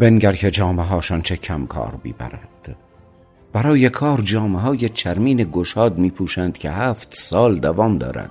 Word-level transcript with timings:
بنگر 0.00 0.32
که 0.32 0.50
جامه 0.50 0.82
هاشان 0.82 1.22
چه 1.22 1.36
کم 1.36 1.66
کار 1.66 2.00
بیبرد 2.02 2.76
برای 3.52 3.88
کار 3.88 4.20
جامه 4.20 4.60
های 4.60 4.88
چرمین 4.88 5.50
گشاد 5.52 5.98
می 5.98 6.10
پوشند 6.10 6.58
که 6.58 6.70
هفت 6.70 7.14
سال 7.14 7.58
دوام 7.58 7.98
دارد. 7.98 8.30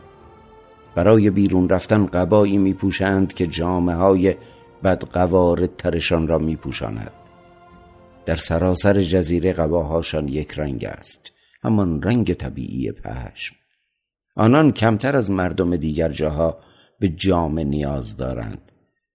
برای 0.96 1.30
بیرون 1.30 1.70
رفتن 1.70 2.06
قبایی 2.06 2.58
می 2.58 2.74
پوشند 2.74 3.34
که 3.34 3.48
جامه 3.48 3.94
های 3.94 4.36
بدقوارد 4.84 5.76
ترشان 5.76 6.28
را 6.28 6.40
می 6.40 6.56
پوشاند 6.56 7.12
در 8.26 8.36
سراسر 8.36 9.02
جزیره 9.02 9.54
قباهاشان 9.54 10.28
یک 10.28 10.60
رنگ 10.60 10.86
است 10.86 11.32
همان 11.64 12.02
رنگ 12.02 12.34
طبیعی 12.34 12.92
پشم. 12.92 13.56
آنان 14.36 14.72
کمتر 14.72 15.16
از 15.16 15.32
مردم 15.32 15.76
دیگر 15.76 16.10
جاها 16.10 16.58
به 17.00 17.10
جامه 17.10 17.64
نیاز 17.64 18.18
دارند. 18.18 18.69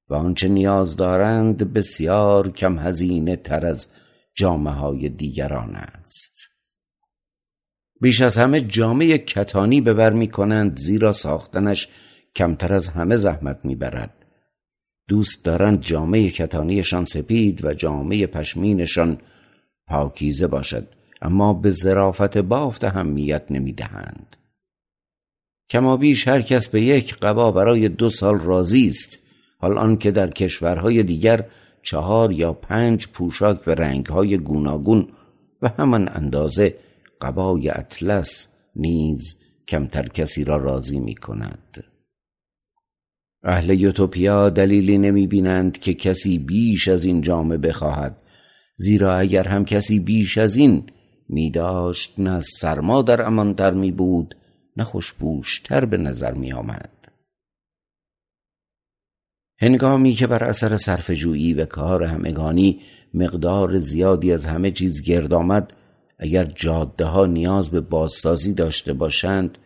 و 0.08 0.14
آنچه 0.14 0.48
نیاز 0.48 0.96
دارند 0.96 1.72
بسیار 1.72 2.50
کم 2.50 2.78
هزینه 2.78 3.36
تر 3.36 3.66
از 3.66 3.86
جامه 4.34 4.70
های 4.70 5.08
دیگران 5.08 5.74
است. 5.74 6.54
بیش 8.00 8.20
از 8.20 8.36
همه 8.36 8.60
جامعه 8.60 9.18
کتانی 9.18 9.80
به 9.80 9.94
بر 9.94 10.12
می 10.12 10.28
کنند 10.28 10.78
زیرا 10.78 11.12
ساختنش 11.12 11.88
کمتر 12.36 12.72
از 12.74 12.88
همه 12.88 13.16
زحمت 13.16 13.60
می 13.64 13.74
برد 13.74 14.14
دوست 15.08 15.44
دارند 15.44 15.80
جامعه 15.80 16.30
کتانیشان 16.30 17.04
سپید 17.04 17.64
و 17.64 17.74
جامعه 17.74 18.26
پشمینشان 18.26 19.18
پاکیزه 19.86 20.46
باشد 20.46 20.88
اما 21.22 21.54
به 21.54 21.70
ظرافت 21.70 22.38
بافت 22.38 22.84
اهمیت 22.84 23.44
نمی 23.50 23.72
دهند 23.72 24.36
کما 25.70 25.96
بیش 25.96 26.28
هر 26.28 26.42
کس 26.42 26.68
به 26.68 26.80
یک 26.80 27.16
قبا 27.16 27.52
برای 27.52 27.88
دو 27.88 28.10
سال 28.10 28.40
راضی 28.40 28.86
است 28.86 29.18
حال 29.64 29.78
آنکه 29.78 30.10
در 30.10 30.30
کشورهای 30.30 31.02
دیگر 31.02 31.44
چهار 31.82 32.32
یا 32.32 32.52
پنج 32.52 33.08
پوشاک 33.08 33.60
به 33.60 33.74
رنگهای 33.74 34.38
گوناگون 34.38 35.08
و 35.62 35.68
همان 35.78 36.08
اندازه 36.14 36.74
قبای 37.20 37.70
اطلس 37.70 38.48
نیز 38.76 39.36
کمتر 39.68 40.02
کسی 40.02 40.44
را 40.44 40.56
راضی 40.56 41.00
می 41.00 41.14
کند 41.14 41.84
اهل 43.44 43.80
یوتوپیا 43.80 44.50
دلیلی 44.50 44.98
نمی 44.98 45.26
بینند 45.26 45.78
که 45.78 45.94
کسی 45.94 46.38
بیش 46.38 46.88
از 46.88 47.04
این 47.04 47.20
جامه 47.20 47.56
بخواهد 47.56 48.16
زیرا 48.76 49.16
اگر 49.16 49.48
هم 49.48 49.64
کسی 49.64 49.98
بیش 49.98 50.38
از 50.38 50.56
این 50.56 50.82
می 51.28 51.50
داشت 51.50 52.14
نه 52.18 52.40
سرما 52.40 53.02
در 53.02 53.26
امانتر 53.26 53.74
می 53.74 53.92
بود 53.92 54.36
نه 54.76 54.84
خوشبوشتر 54.84 55.84
به 55.84 55.96
نظر 55.96 56.34
می 56.34 56.52
آمد 56.52 56.93
هنگامی 59.58 60.12
که 60.12 60.26
بر 60.26 60.44
اثر 60.44 60.76
صرفجویی 60.76 61.52
و 61.54 61.64
کار 61.64 62.02
همگانی 62.02 62.80
مقدار 63.14 63.78
زیادی 63.78 64.32
از 64.32 64.44
همه 64.44 64.70
چیز 64.70 65.02
گرد 65.02 65.34
آمد 65.34 65.72
اگر 66.18 66.44
جاده 66.44 67.04
ها 67.04 67.26
نیاز 67.26 67.70
به 67.70 67.80
بازسازی 67.80 68.54
داشته 68.54 68.92
باشند 68.92 69.58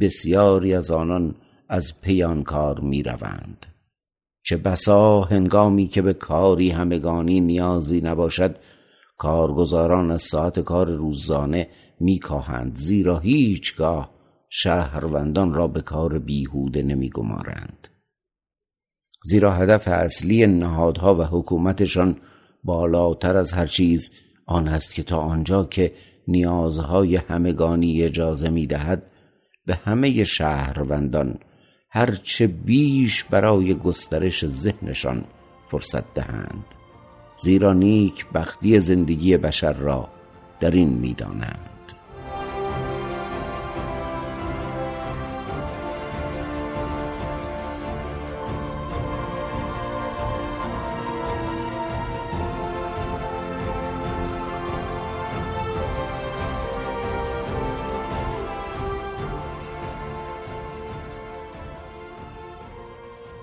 بسیاری 0.00 0.74
از 0.74 0.90
آنان 0.90 1.34
از 1.68 2.00
پیان 2.02 2.42
کار 2.42 2.80
می 2.80 3.02
روند 3.02 3.66
چه 4.42 4.56
بسا 4.56 5.20
هنگامی 5.20 5.86
که 5.86 6.02
به 6.02 6.12
کاری 6.12 6.70
همگانی 6.70 7.40
نیازی 7.40 8.00
نباشد 8.00 8.56
کارگزاران 9.18 10.10
از 10.10 10.22
ساعت 10.22 10.60
کار 10.60 10.90
روزانه 10.90 11.68
میکاهند 12.00 12.76
زیرا 12.76 13.18
هیچگاه 13.18 14.10
شهروندان 14.48 15.54
را 15.54 15.68
به 15.68 15.80
کار 15.80 16.18
بیهوده 16.18 16.82
نمیگمارند. 16.82 17.88
زیرا 19.24 19.52
هدف 19.52 19.88
اصلی 19.88 20.46
نهادها 20.46 21.14
و 21.14 21.22
حکومتشان 21.22 22.16
بالاتر 22.64 23.36
از 23.36 23.52
هر 23.52 23.66
چیز 23.66 24.10
آن 24.46 24.68
است 24.68 24.94
که 24.94 25.02
تا 25.02 25.18
آنجا 25.18 25.64
که 25.64 25.92
نیازهای 26.28 27.16
همگانی 27.16 28.02
اجازه 28.02 28.50
می‌دهد 28.50 29.02
به 29.66 29.74
همه 29.74 30.24
شهروندان 30.24 31.38
هرچه 31.90 32.46
بیش 32.46 33.24
برای 33.24 33.74
گسترش 33.74 34.46
ذهنشان 34.46 35.24
فرصت 35.68 36.14
دهند. 36.14 36.64
زیرا 37.36 37.72
نیک 37.72 38.26
بختی 38.34 38.80
زندگی 38.80 39.36
بشر 39.36 39.72
را 39.72 40.08
در 40.60 40.70
این 40.70 40.88
می‌دانند. 40.88 41.71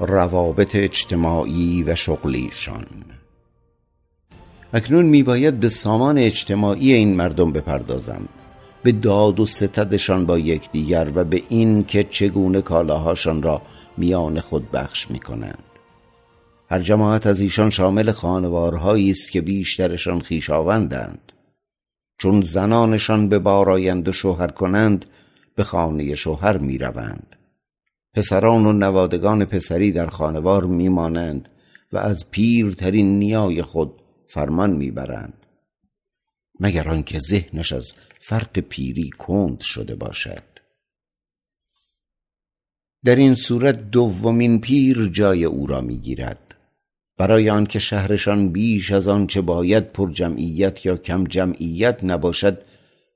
روابط 0.09 0.75
اجتماعی 0.75 1.83
و 1.83 1.95
شغلیشان. 1.95 2.85
اکنون 4.73 5.05
میباید 5.05 5.59
به 5.59 5.69
سامان 5.69 6.17
اجتماعی 6.17 6.93
این 6.93 7.15
مردم 7.15 7.51
بپردازم. 7.51 8.27
به 8.83 8.91
داد 8.91 9.39
و 9.39 9.45
ستدشان 9.45 10.25
با 10.25 10.39
یکدیگر 10.39 11.11
و 11.15 11.23
به 11.23 11.43
این 11.49 11.83
که 11.83 12.03
چگونه 12.03 12.61
کالاهاشان 12.61 13.41
را 13.41 13.61
میان 13.97 14.39
خود 14.39 14.71
بخش 14.71 15.11
می‌کنند. 15.11 15.63
هر 16.69 16.79
جماعت 16.79 17.27
از 17.27 17.39
ایشان 17.39 17.69
شامل 17.69 18.11
خانوارهایی 18.11 19.11
است 19.11 19.31
که 19.31 19.41
بیشترشان 19.41 20.19
خویشاوندند 20.19 21.31
چون 22.17 22.41
زنانشان 22.41 23.29
به 23.29 23.39
بارایند 23.39 24.09
و 24.09 24.11
شوهر 24.11 24.47
کنند 24.47 25.05
به 25.55 25.63
خانه 25.63 26.15
شوهر 26.15 26.57
می‌روند. 26.57 27.35
پسران 28.19 28.65
و 28.65 28.73
نوادگان 28.73 29.45
پسری 29.45 29.91
در 29.91 30.07
خانوار 30.07 30.65
میمانند 30.65 31.49
و 31.91 31.97
از 31.97 32.31
پیرترین 32.31 33.19
نیای 33.19 33.61
خود 33.61 33.93
فرمان 34.27 34.69
می‌برند. 34.69 35.45
مگر 36.59 36.89
آنکه 36.89 37.19
ذهنش 37.19 37.73
از 37.73 37.93
فرط 38.19 38.59
پیری 38.59 39.09
کند 39.09 39.61
شده 39.61 39.95
باشد. 39.95 40.43
در 43.05 43.15
این 43.15 43.35
صورت 43.35 43.91
دومین 43.91 44.61
پیر 44.61 45.09
جای 45.13 45.45
او 45.45 45.67
را 45.67 45.81
می‌گیرد. 45.81 46.55
برای 47.17 47.49
آنکه 47.49 47.79
شهرشان 47.79 48.49
بیش 48.49 48.91
از 48.91 49.07
آنچه 49.07 49.41
باید 49.41 49.91
پر 49.91 50.11
جمعیت 50.11 50.85
یا 50.85 50.97
کم 50.97 51.23
جمعیت 51.23 52.03
نباشد 52.03 52.61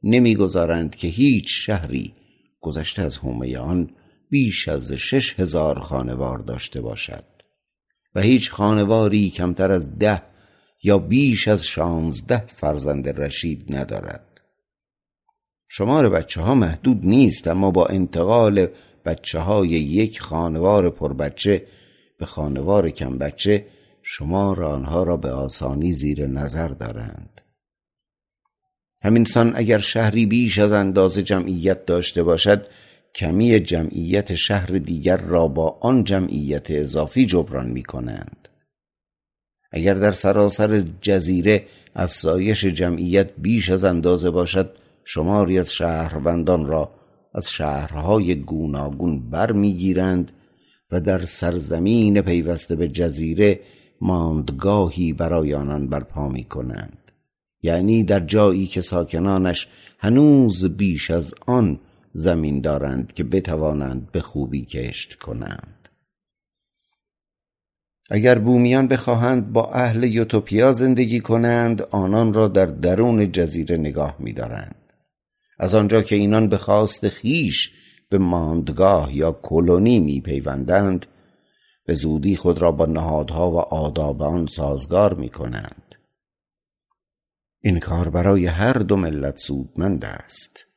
نمی‌گذارند 0.03 0.95
که 0.95 1.07
هیچ 1.07 1.45
شهری 1.49 2.13
گذشته 2.61 3.01
از 3.01 3.17
حومه 3.17 3.57
آن 3.57 3.89
بیش 4.33 4.67
از 4.67 4.93
شش 4.93 5.39
هزار 5.39 5.79
خانوار 5.79 6.39
داشته 6.39 6.81
باشد 6.81 7.23
و 8.15 8.21
هیچ 8.21 8.51
خانواری 8.51 9.29
کمتر 9.29 9.71
از 9.71 9.97
ده 9.99 10.21
یا 10.83 10.97
بیش 10.97 11.47
از 11.47 11.65
شانزده 11.65 12.43
فرزند 12.47 13.21
رشید 13.21 13.75
ندارد. 13.75 14.41
شمار 15.67 16.09
بچه 16.09 16.41
ها 16.41 16.55
محدود 16.55 17.05
نیست 17.05 17.47
اما 17.47 17.71
با 17.71 17.85
انتقال 17.85 18.67
بچه 19.05 19.39
های 19.39 19.69
یک 19.69 20.21
خانوار 20.21 20.89
پر 20.89 21.13
بچه 21.13 21.67
به 22.19 22.25
خانوار 22.25 22.89
کم 22.89 23.17
بچه 23.17 23.65
شمار 24.01 24.63
آنها 24.63 25.03
را 25.03 25.17
به 25.17 25.31
آسانی 25.31 25.91
زیر 25.91 26.27
نظر 26.27 26.67
دارند. 26.67 27.41
همینسان 29.03 29.53
اگر 29.55 29.79
شهری 29.79 30.25
بیش 30.25 30.59
از 30.59 30.71
اندازه 30.71 31.23
جمعیت 31.23 31.85
داشته 31.85 32.23
باشد 32.23 32.67
کمی 33.15 33.59
جمعیت 33.59 34.35
شهر 34.35 34.67
دیگر 34.67 35.17
را 35.17 35.47
با 35.47 35.77
آن 35.81 36.03
جمعیت 36.03 36.71
اضافی 36.71 37.25
جبران 37.25 37.69
می 37.69 37.83
کنند 37.83 38.47
اگر 39.71 39.93
در 39.93 40.11
سراسر 40.11 40.83
جزیره 41.01 41.65
افزایش 41.95 42.65
جمعیت 42.65 43.29
بیش 43.37 43.69
از 43.69 43.83
اندازه 43.83 44.29
باشد 44.29 44.77
شماری 45.05 45.59
از 45.59 45.73
شهروندان 45.73 46.65
را 46.65 46.91
از 47.33 47.49
شهرهای 47.49 48.35
گوناگون 48.35 49.29
برمیگیرند 49.29 50.31
و 50.91 51.01
در 51.01 51.25
سرزمین 51.25 52.21
پیوسته 52.21 52.75
به 52.75 52.87
جزیره 52.87 53.59
ماندگاهی 54.01 55.13
برای 55.13 55.53
آنان 55.53 55.87
برپا 55.87 56.29
می 56.29 56.43
کنند 56.43 57.11
یعنی 57.61 58.03
در 58.03 58.19
جایی 58.19 58.67
که 58.67 58.81
ساکنانش 58.81 59.67
هنوز 59.99 60.65
بیش 60.65 61.11
از 61.11 61.33
آن 61.47 61.79
زمین 62.13 62.61
دارند 62.61 63.13
که 63.13 63.23
بتوانند 63.23 64.11
به 64.11 64.21
خوبی 64.21 64.65
کشت 64.65 65.15
کنند. 65.15 65.89
اگر 68.09 68.39
بومیان 68.39 68.87
بخواهند 68.87 69.53
با 69.53 69.71
اهل 69.71 70.03
یوتوپیا 70.03 70.71
زندگی 70.71 71.19
کنند 71.19 71.81
آنان 71.81 72.33
را 72.33 72.47
در 72.47 72.65
درون 72.65 73.31
جزیره 73.31 73.77
نگاه 73.77 74.15
می‌دارند. 74.19 74.93
از 75.59 75.75
آنجا 75.75 76.01
که 76.01 76.15
اینان 76.15 76.49
به 76.49 76.57
خواست 76.57 77.09
خیش 77.09 77.71
به 78.09 78.17
ماندگاه 78.17 79.15
یا 79.15 79.31
کلونی 79.31 79.99
میپیوندند 79.99 81.05
به 81.85 81.93
زودی 81.93 82.35
خود 82.35 82.61
را 82.61 82.71
با 82.71 82.85
نهادها 82.85 83.51
و 83.51 83.57
آداب 83.57 84.21
آن 84.23 84.47
سازگار 84.47 85.13
می 85.13 85.29
کنند 85.29 85.95
این 87.61 87.79
کار 87.79 88.09
برای 88.09 88.45
هر 88.45 88.73
دو 88.73 88.95
ملت 88.95 89.37
سودمند 89.37 90.05
است. 90.05 90.72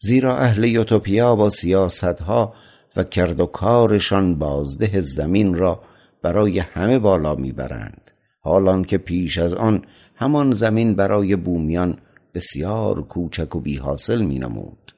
زیرا 0.00 0.36
اهل 0.36 0.64
یوتوپیا 0.64 1.36
با 1.36 1.50
سیاستها 1.50 2.54
و 2.96 3.04
کرد 3.04 3.40
و 3.40 3.46
کارشان 3.46 4.34
بازده 4.34 5.00
زمین 5.00 5.54
را 5.54 5.82
برای 6.22 6.58
همه 6.58 6.98
بالا 6.98 7.34
می‌برند. 7.34 8.10
حالان 8.40 8.84
که 8.84 8.98
پیش 8.98 9.38
از 9.38 9.54
آن 9.54 9.82
همان 10.14 10.52
زمین 10.52 10.94
برای 10.94 11.36
بومیان 11.36 11.98
بسیار 12.34 13.02
کوچک 13.02 13.56
و 13.56 13.60
بی 13.60 13.76
حاصل 13.76 14.22
می 14.22 14.38
نمود 14.38 14.94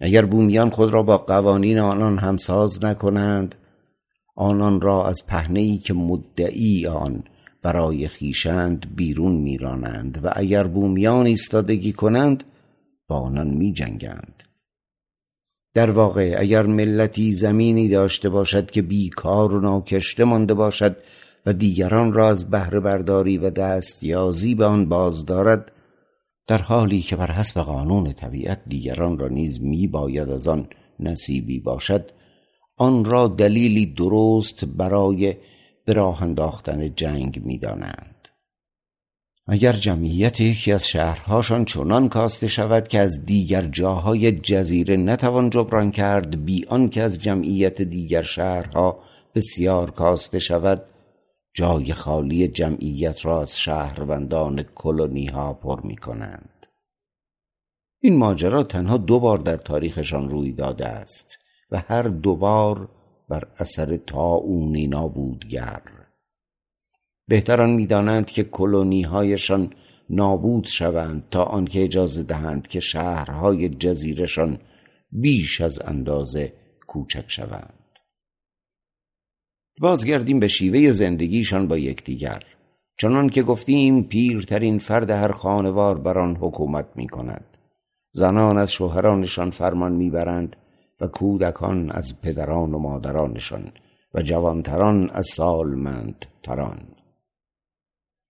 اگر 0.00 0.24
بومیان 0.24 0.70
خود 0.70 0.92
را 0.92 1.02
با 1.02 1.18
قوانین 1.18 1.78
آنان 1.78 2.18
همساز 2.18 2.84
نکنند 2.84 3.54
آنان 4.36 4.80
را 4.80 5.08
از 5.08 5.26
پهنهای 5.26 5.76
که 5.76 5.94
مدعی 5.94 6.86
آن 6.86 7.24
برای 7.62 8.08
خیشند 8.08 8.86
بیرون 8.96 9.32
میرانند 9.32 10.20
و 10.24 10.30
اگر 10.36 10.66
بومیان 10.66 11.26
ایستادگی 11.26 11.92
کنند 11.92 12.44
با 13.08 13.20
آنان 13.20 13.46
می 13.46 13.72
جنگند 13.72 14.42
در 15.74 15.90
واقع 15.90 16.36
اگر 16.38 16.66
ملتی 16.66 17.32
زمینی 17.32 17.88
داشته 17.88 18.28
باشد 18.28 18.70
که 18.70 18.82
بیکار 18.82 19.54
و 19.54 19.60
ناکشته 19.60 20.24
مانده 20.24 20.54
باشد 20.54 20.96
و 21.46 21.52
دیگران 21.52 22.12
را 22.12 22.28
از 22.28 22.50
بهره 22.50 22.80
برداری 22.80 23.38
و 23.38 23.50
دستیازی 23.50 24.54
به 24.54 24.64
آن 24.64 24.88
باز 24.88 25.26
دارد 25.26 25.72
در 26.46 26.62
حالی 26.62 27.02
که 27.02 27.16
بر 27.16 27.30
حسب 27.30 27.60
قانون 27.60 28.12
طبیعت 28.12 28.60
دیگران 28.66 29.18
را 29.18 29.28
نیز 29.28 29.62
می 29.62 29.86
باید 29.86 30.30
از 30.30 30.48
آن 30.48 30.68
نصیبی 31.00 31.60
باشد 31.60 32.10
آن 32.76 33.04
را 33.04 33.28
دلیلی 33.28 33.86
درست 33.86 34.64
برای 34.64 35.36
به 35.84 36.22
انداختن 36.22 36.94
جنگ 36.94 37.42
می‌دانند. 37.44 38.15
اگر 39.48 39.72
جمعیت 39.72 40.40
یکی 40.40 40.72
از 40.72 40.88
شهرهاشان 40.88 41.64
چنان 41.64 42.08
کاسته 42.08 42.48
شود 42.48 42.88
که 42.88 42.98
از 43.00 43.24
دیگر 43.26 43.62
جاهای 43.62 44.32
جزیره 44.32 44.96
نتوان 44.96 45.50
جبران 45.50 45.90
کرد 45.90 46.44
بی 46.44 46.64
آنکه 46.68 47.02
از 47.02 47.22
جمعیت 47.22 47.82
دیگر 47.82 48.22
شهرها 48.22 48.98
بسیار 49.34 49.90
کاسته 49.90 50.38
شود؟ 50.38 50.82
جای 51.54 51.92
خالی 51.92 52.48
جمعیت 52.48 53.24
را 53.24 53.42
از 53.42 53.58
شهروندان 53.58 54.62
کلونی 54.62 55.26
ها 55.26 55.52
پر 55.54 55.80
می 55.80 55.96
کنند 55.96 56.66
این 58.00 58.16
ماجرا 58.16 58.62
تنها 58.62 58.96
دو 58.96 59.20
بار 59.20 59.38
در 59.38 59.56
تاریخشان 59.56 60.28
روی 60.28 60.52
داده 60.52 60.86
است 60.86 61.38
و 61.70 61.82
هر 61.88 62.02
دوبار 62.02 62.88
بر 63.28 63.44
اثر 63.58 63.96
طاعونی 63.96 64.86
نابودگر 64.86 65.82
بهتران 67.28 67.70
می‌دانند 67.70 68.26
که 68.26 68.44
کلونی 68.44 69.02
هایشان 69.02 69.72
نابود 70.10 70.66
شوند 70.66 71.24
تا 71.30 71.42
آنکه 71.42 71.84
اجازه 71.84 72.22
دهند 72.22 72.68
که 72.68 72.80
شهرهای 72.80 73.68
جزیرشان 73.68 74.58
بیش 75.12 75.60
از 75.60 75.80
اندازه 75.84 76.52
کوچک 76.86 77.24
شوند. 77.28 77.74
بازگردیم 79.80 80.40
به 80.40 80.48
شیوه 80.48 80.90
زندگیشان 80.90 81.68
با 81.68 81.78
یکدیگر. 81.78 82.42
چنان 82.98 83.28
که 83.28 83.42
گفتیم 83.42 84.02
پیرترین 84.02 84.78
فرد 84.78 85.10
هر 85.10 85.32
خانوار 85.32 85.98
بر 85.98 86.18
آن 86.18 86.36
حکومت 86.36 86.86
می 86.94 87.08
کند 87.08 87.44
زنان 88.12 88.58
از 88.58 88.72
شوهرانشان 88.72 89.50
فرمان 89.50 89.92
می‌برند 89.92 90.56
و 91.00 91.06
کودکان 91.06 91.90
از 91.90 92.20
پدران 92.20 92.74
و 92.74 92.78
مادرانشان 92.78 93.72
و 94.14 94.22
جوانتران 94.22 95.10
از 95.10 95.26
سالمند 95.26 96.26
تران 96.42 96.78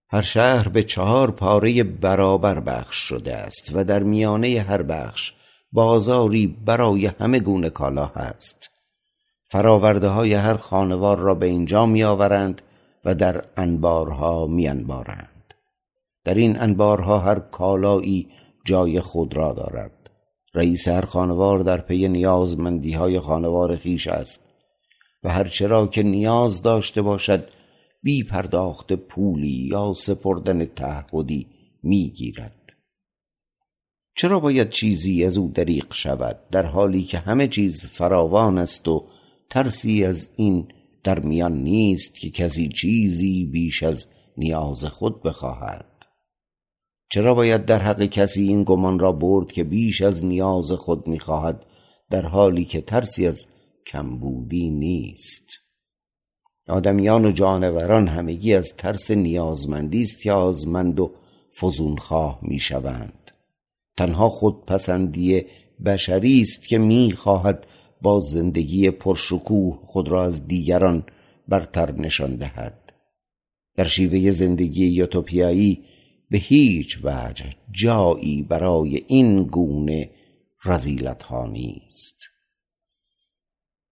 هر 0.09 0.23
شهر 0.23 0.69
به 0.69 0.83
چهار 0.83 1.31
پاره 1.31 1.83
برابر 1.83 2.61
بخش 2.61 2.97
شده 2.97 3.37
است 3.37 3.71
و 3.75 3.85
در 3.85 4.03
میانه 4.03 4.65
هر 4.69 4.83
بخش 4.83 5.33
بازاری 5.73 6.47
برای 6.47 7.07
همه 7.07 7.41
گونه 7.41 7.71
کالا 7.71 8.07
هست 8.07 8.71
فراورده 9.45 10.09
های 10.09 10.35
هر 10.35 10.55
خانوار 10.55 11.19
را 11.19 11.35
به 11.35 11.47
اینجا 11.47 11.87
می 11.87 12.05
آورند 12.05 12.63
و 13.05 13.15
در 13.15 13.45
انبارها 13.57 14.47
می 14.47 14.69
انبارند. 14.69 15.55
در 16.25 16.35
این 16.35 16.61
انبارها 16.61 17.19
هر 17.19 17.39
کالایی 17.39 18.29
جای 18.65 19.01
خود 19.01 19.37
را 19.37 19.53
دارد 19.53 20.11
رئیس 20.55 20.89
هر 20.89 21.01
خانوار 21.01 21.59
در 21.59 21.81
پی 21.81 22.09
نیازمندی 22.09 22.93
های 22.93 23.21
خانوار 23.21 23.77
خیش 23.77 24.07
است 24.07 24.41
و 25.25 25.29
هرچرا 25.29 25.87
که 25.87 26.03
نیاز 26.03 26.63
داشته 26.63 27.03
باشد 27.03 27.49
بی 28.07 28.23
پرداخت 28.23 28.93
پولی 28.93 29.69
یا 29.71 29.93
سپردن 29.97 30.65
تعهدی 30.65 31.47
می‌گیرد. 31.83 32.73
چرا 34.17 34.41
باید 34.41 34.71
چیزی 34.71 35.25
از 35.25 35.39
او 35.39 35.49
دریق 35.55 35.95
شود 35.95 36.49
در 36.51 36.67
حالی 36.67 37.03
که 37.03 37.19
همه 37.19 37.49
چیز 37.49 37.87
فراوان 37.87 38.59
است 38.59 38.89
و 38.89 39.07
ترسی 39.51 40.05
از 40.05 40.31
این 40.37 40.69
در 41.05 41.19
میان 41.19 41.63
نیست 41.63 42.21
که 42.21 42.31
کسی 42.31 42.69
چیزی 42.69 43.45
بیش 43.45 43.83
از 43.83 44.07
نیاز 44.37 44.85
خود 44.85 45.23
بخواهد؟ 45.23 46.07
چرا 47.11 47.35
باید 47.35 47.65
در 47.65 47.79
حق 47.79 48.05
کسی 48.05 48.43
این 48.43 48.65
گمان 48.65 48.99
را 48.99 49.13
برد 49.13 49.53
که 49.53 49.65
بیش 49.65 50.03
از 50.03 50.25
نیاز 50.25 50.73
خود 50.73 51.07
می‌خواهد 51.09 51.67
در 52.11 52.27
حالی 52.27 52.65
که 52.65 52.81
ترسی 52.81 53.27
از 53.27 53.47
کمبودی 53.87 54.71
نیست؟ 54.71 55.66
آدمیان 56.69 57.25
و 57.25 57.33
جانوران 57.33 58.09
همگی 58.09 58.55
از 58.55 58.77
ترس 58.77 59.11
نیازمندی 59.11 60.01
است 60.01 60.27
آزمند 60.27 61.01
و 61.01 61.13
فزونخواه 61.61 62.39
می‌شوند. 62.43 63.31
تنها 63.97 64.29
خودپسندی 64.29 65.45
بشری 65.85 66.41
است 66.41 66.69
که 66.69 66.79
می‌خواهد 66.79 67.67
با 68.03 68.21
زندگی 68.21 68.91
پرشکوه 68.91 69.79
خود 69.83 70.09
را 70.09 70.25
از 70.25 70.47
دیگران 70.47 71.05
برتر 71.49 71.93
نشان 71.93 72.37
دهد. 72.37 72.93
در 73.77 73.85
شیوه 73.85 74.31
زندگی 74.31 74.87
یوتوپیایی 74.87 75.85
به 76.31 76.39
هیچ 76.39 76.99
وجه 77.05 77.45
جایی 77.71 78.43
برای 78.43 79.05
این 79.07 79.43
گونه 79.45 80.11
رزیلت 80.65 81.23
ها 81.23 81.47
نیست. 81.47 82.36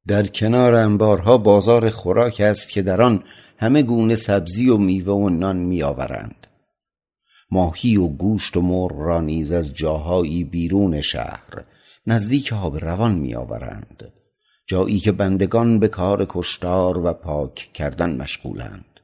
در 0.06 0.26
کنار 0.26 0.74
انبارها 0.74 1.38
بازار 1.38 1.90
خوراک 1.90 2.40
است 2.40 2.68
که 2.68 2.82
در 2.82 3.02
آن 3.02 3.24
همه 3.58 3.82
گونه 3.82 4.14
سبزی 4.14 4.68
و 4.68 4.76
میوه 4.76 5.12
و 5.12 5.28
نان 5.28 5.56
میآورند. 5.56 6.46
ماهی 7.50 7.96
و 7.96 8.08
گوشت 8.08 8.56
و 8.56 8.60
مرغ 8.60 9.00
را 9.00 9.20
نیز 9.20 9.52
از 9.52 9.74
جاهایی 9.74 10.44
بیرون 10.44 11.00
شهر 11.00 11.64
نزدیک 12.06 12.52
آب 12.52 12.76
روان 12.76 13.14
میآورند 13.14 14.12
جایی 14.66 14.98
که 14.98 15.12
بندگان 15.12 15.78
به 15.78 15.88
کار 15.88 16.26
کشتار 16.28 16.98
و 16.98 17.12
پاک 17.12 17.70
کردن 17.74 18.16
مشغولند. 18.16 19.00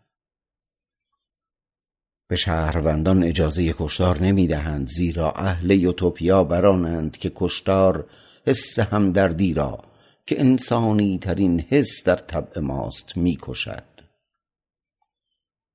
به 2.29 2.37
شهروندان 2.37 3.25
اجازه 3.25 3.75
کشتار 3.79 4.23
نمی‌دهند 4.23 4.89
زیرا 4.89 5.33
اهل 5.33 5.71
یوتوپیا 5.71 6.45
برانند 6.45 7.17
که 7.17 7.33
کشتار 7.35 8.07
حس 8.47 8.79
همدردی 8.79 9.55
را 9.55 9.90
که 10.27 10.41
انسانی 10.41 11.19
ترین 11.19 11.61
حس 11.61 12.05
در 12.05 12.17
طبع 12.17 12.61
ماست 12.61 13.17
می‌کشد. 13.17 13.85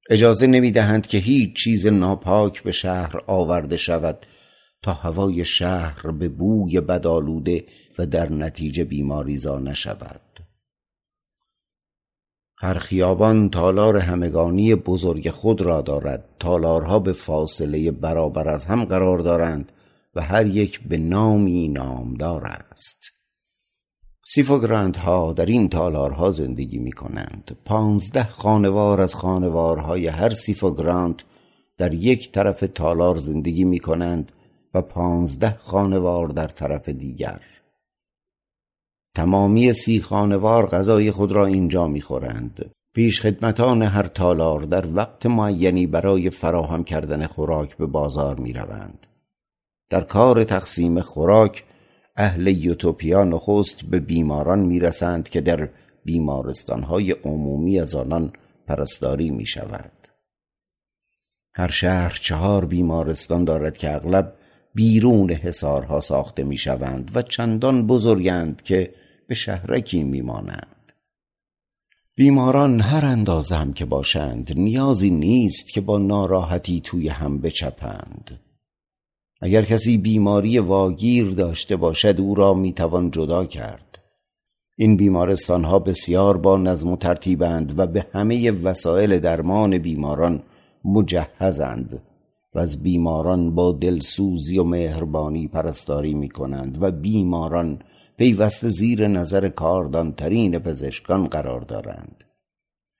اجازه 0.10 0.48
نمی‌دهند 0.48 1.08
که 1.08 1.18
هیچ 1.18 1.56
چیز 1.64 1.88
ناپاک 1.88 2.64
به 2.64 2.72
شهر 2.72 3.22
آورده 3.28 3.78
شود 3.78 4.26
تا 4.82 4.94
هوای 4.94 5.46
شهر 5.46 6.12
به 6.12 6.30
بوی 6.30 6.82
بدآلوده 6.82 7.66
و 8.00 8.06
در 8.06 8.32
نتیجه 8.32 8.84
بیماریزا 8.84 9.60
نشود. 9.60 10.22
هر 12.58 12.74
خیابان 12.74 13.50
تالار 13.50 13.98
همگانی 13.98 14.76
بزرگ 14.76 15.30
خود 15.30 15.62
را 15.62 15.82
دارد. 15.82 16.26
تالارها 16.40 17.00
به 17.00 17.14
فاصله 17.14 17.92
برابر 17.92 18.50
از 18.50 18.66
هم 18.66 18.86
قرار 18.86 19.20
دارند 19.20 19.72
و 20.16 20.22
هر 20.22 20.48
یک 20.48 20.88
به 20.88 20.98
نامی 20.98 21.68
نامدار 21.68 22.46
است. 22.46 23.15
سیفوگرانت 24.28 24.98
ها 24.98 25.34
در 25.34 25.46
این 25.46 25.70
تالارها 25.70 26.32
زندگی 26.32 26.78
می 26.78 26.92
کنند 26.92 27.58
پانزده 27.66 28.24
خانوار 28.24 29.02
از 29.02 29.16
خانوارهای 29.16 30.08
هر 30.08 30.30
سیفوگرانت 30.30 31.24
در 31.78 31.94
یک 31.94 32.32
طرف 32.32 32.64
تالار 32.76 33.16
زندگی 33.16 33.64
می 33.64 33.80
کنند 33.80 34.32
و 34.74 34.82
پانزده 34.82 35.58
خانوار 35.58 36.28
در 36.28 36.48
طرف 36.48 36.90
دیگر. 36.90 37.42
تمامی 39.16 39.74
سی 39.74 40.02
خانوار 40.02 40.66
غذای 40.66 41.12
خود 41.12 41.32
را 41.32 41.46
اینجا 41.46 41.88
می‌خورند. 41.88 42.72
پیش 42.96 43.22
خدمتان 43.22 43.82
هر 43.82 44.08
تالار 44.08 44.62
در 44.62 44.86
وقت 44.96 45.26
معینی 45.26 45.88
برای 45.88 46.30
فراهم 46.30 46.84
کردن 46.84 47.28
خوراک 47.28 47.78
به 47.78 47.86
بازار 47.86 48.40
می 48.40 48.54
روند. 48.54 49.08
در 49.90 50.02
کار 50.02 50.44
تقسیم 50.44 51.02
خوراک 51.02 51.64
اهل 52.16 52.48
یوتوپیا 52.48 53.24
نخست 53.24 53.86
به 53.86 54.00
بیماران 54.00 54.60
می‌رسند 54.60 55.30
که 55.30 55.42
در 55.42 55.70
بیمارستانهای 56.06 57.12
عمومی 57.12 57.80
از 57.80 57.96
آنان 57.96 58.34
پرستاری 58.68 59.30
می 59.30 59.46
شود 59.46 59.92
هر 61.54 61.72
شهر 61.72 62.20
چهار 62.22 62.66
بیمارستان 62.66 63.44
دارد 63.44 63.78
که 63.78 63.96
اغلب 63.96 64.34
بیرون 64.74 65.32
حصارها 65.32 66.00
ساخته 66.00 66.44
می 66.44 66.58
شوند 66.58 67.12
و 67.16 67.22
چندان 67.22 67.88
بزرگند 67.88 68.62
که 68.62 68.94
به 69.28 69.36
شهرکی 69.36 70.04
می 70.04 70.22
مانند. 70.22 70.94
بیماران 72.16 72.80
هر 72.82 73.06
اندازه 73.06 73.56
هم 73.56 73.74
که 73.74 73.86
باشند 73.86 74.54
نیازی 74.58 75.10
نیست 75.10 75.70
که 75.70 75.82
با 75.82 75.98
ناراحتی 75.98 76.82
توی 76.82 77.10
هم 77.10 77.42
بچپند 77.42 78.40
اگر 79.42 79.66
کسی 79.66 79.98
بیماری 79.98 80.60
واگیر 80.60 81.30
داشته 81.30 81.76
باشد 81.76 82.22
او 82.22 82.36
را 82.36 82.54
می‌توان 82.54 83.12
جدا 83.12 83.46
کرد. 83.46 84.00
این 84.78 84.98
بیمارستان 84.98 85.64
ها 85.64 85.80
بسیار 85.80 86.38
با 86.38 86.58
نظم 86.58 86.92
و 86.92 86.98
ترتیبند 86.98 87.80
و 87.80 87.88
به 87.88 88.06
همه 88.14 88.52
وسایل 88.52 89.20
درمان 89.20 89.78
بیماران 89.78 90.44
مجهزند 90.86 92.02
و 92.56 92.60
از 92.60 92.84
بیماران 92.84 93.56
با 93.56 93.72
دلسوزی 93.72 94.60
و 94.60 94.64
مهربانی 94.64 95.48
پرستاری 95.48 96.14
می 96.14 96.30
کنند 96.30 96.78
و 96.82 96.92
بیماران 96.92 97.80
پیوسته 98.18 98.70
زیر 98.70 99.08
نظر 99.08 99.50
کاردانترین 99.50 100.60
پزشکان 100.60 101.28
قرار 101.28 101.62
دارند. 101.62 102.24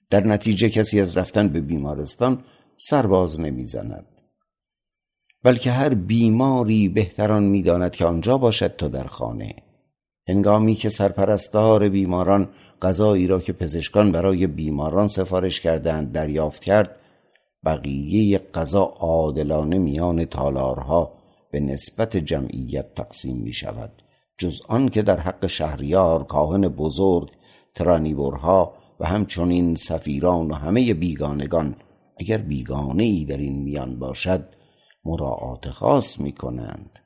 در 0.10 0.28
نتیجه 0.28 0.70
کسی 0.70 1.02
از 1.02 1.18
رفتن 1.18 1.48
به 1.48 1.62
بیمارستان 1.62 2.44
سرباز 2.78 3.40
نمی‌زند. 3.40 4.06
بلکه 5.46 5.72
هر 5.72 5.94
بیماری 5.94 6.90
بهتران 6.90 7.44
می‌داند 7.44 7.92
که 7.92 8.06
آنجا 8.06 8.38
باشد 8.38 8.76
تا 8.76 8.88
در 8.88 9.04
خانه. 9.04 9.56
هنگامی 10.28 10.76
که 10.76 10.90
سرپرستار 10.90 11.90
بیماران 11.90 12.50
غذایی 12.82 13.28
را 13.28 13.40
که 13.40 13.54
پزشکان 13.54 14.12
برای 14.12 14.48
بیماران 14.48 15.08
سفارش 15.08 15.62
کردند 15.62 16.12
دریافت 16.12 16.64
کرد 16.64 16.96
بقیه 17.66 18.38
غذا 18.54 18.84
عادلانه 18.84 19.78
میان 19.78 20.26
تالارها 20.26 21.14
به 21.52 21.60
نسبت 21.60 22.18
جمعیت 22.18 22.94
تقسیم 22.94 23.38
می 23.38 23.54
شود 23.54 23.92
جز 24.38 24.62
آن 24.68 24.90
که 24.90 25.02
در 25.02 25.20
حق 25.20 25.48
شهریار 25.48 26.24
کاهن 26.24 26.68
بزرگ 26.68 27.32
ترانیبرها 27.76 28.74
و 29.00 29.06
همچنین 29.06 29.76
سفیران 29.76 30.52
و 30.52 30.54
همه 30.54 30.94
بیگانگان 30.94 31.76
اگر 32.20 32.38
بیگانه 32.38 33.04
ای 33.04 33.26
در 33.26 33.38
این 33.38 33.64
میان 33.64 34.00
باشد 34.00 34.56
مراعات 35.06 35.70
خاص 35.70 36.20
می 36.20 36.32
کنند 36.32 37.00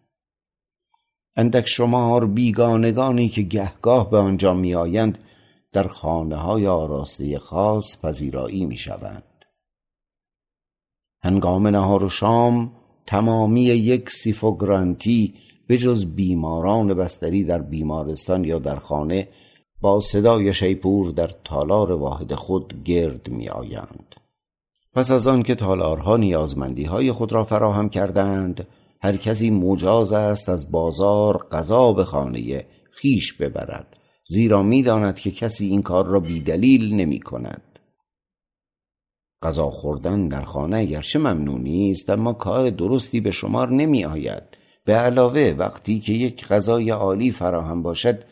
اندک 1.35 1.67
شمار 1.67 2.25
بیگانگانی 2.25 3.29
که 3.29 3.41
گهگاه 3.41 4.09
به 4.09 4.17
آنجا 4.17 4.53
می 4.53 4.75
آیند 4.75 5.17
در 5.73 5.87
خانه 5.87 6.35
های 6.35 6.67
آراسته 6.67 7.39
خاص 7.39 8.01
پذیرایی 8.01 8.65
می 8.65 8.77
شوند 8.77 9.45
هنگام 11.23 11.67
نهار 11.67 12.03
و 12.03 12.09
شام 12.09 12.71
تمامی 13.05 13.61
یک 13.61 14.09
سیفوگرانتی 14.09 15.33
به 15.67 15.77
جز 15.77 16.05
بیماران 16.05 16.93
بستری 16.93 17.43
در 17.43 17.61
بیمارستان 17.61 18.43
یا 18.43 18.59
در 18.59 18.75
خانه 18.75 19.29
با 19.81 19.99
صدای 19.99 20.53
شیپور 20.53 21.11
در 21.11 21.31
تالار 21.43 21.91
واحد 21.91 22.35
خود 22.35 22.83
گرد 22.83 23.29
می 23.29 23.49
آیند. 23.49 24.15
پس 24.93 25.11
از 25.11 25.27
آن 25.27 25.43
که 25.43 25.55
تالارها 25.55 26.17
نیازمندی 26.17 26.83
های 26.83 27.11
خود 27.11 27.33
را 27.33 27.43
فراهم 27.43 27.89
کردند 27.89 28.67
هر 29.01 29.17
کسی 29.17 29.49
مجاز 29.49 30.13
است 30.13 30.49
از 30.49 30.71
بازار 30.71 31.37
غذا 31.37 31.93
به 31.93 32.05
خانه 32.05 32.65
خیش 32.91 33.33
ببرد 33.33 33.97
زیرا 34.25 34.63
می‌داند 34.63 35.15
که 35.15 35.31
کسی 35.31 35.67
این 35.67 35.81
کار 35.81 36.05
را 36.05 36.19
بیدلیل 36.19 36.93
نمی 36.93 37.19
کند 37.19 37.79
غذا 39.43 39.69
خوردن 39.69 40.27
در 40.27 40.41
خانه 40.41 40.77
اگرچه 40.77 41.19
ممنونی 41.19 41.91
است 41.91 42.09
اما 42.09 42.33
کار 42.33 42.69
درستی 42.69 43.21
به 43.21 43.31
شمار 43.31 43.69
نمی 43.69 44.05
آید 44.05 44.43
به 44.85 44.93
علاوه 44.93 45.55
وقتی 45.57 45.99
که 45.99 46.13
یک 46.13 46.47
غذای 46.47 46.89
عالی 46.89 47.31
فراهم 47.31 47.83
باشد 47.83 48.23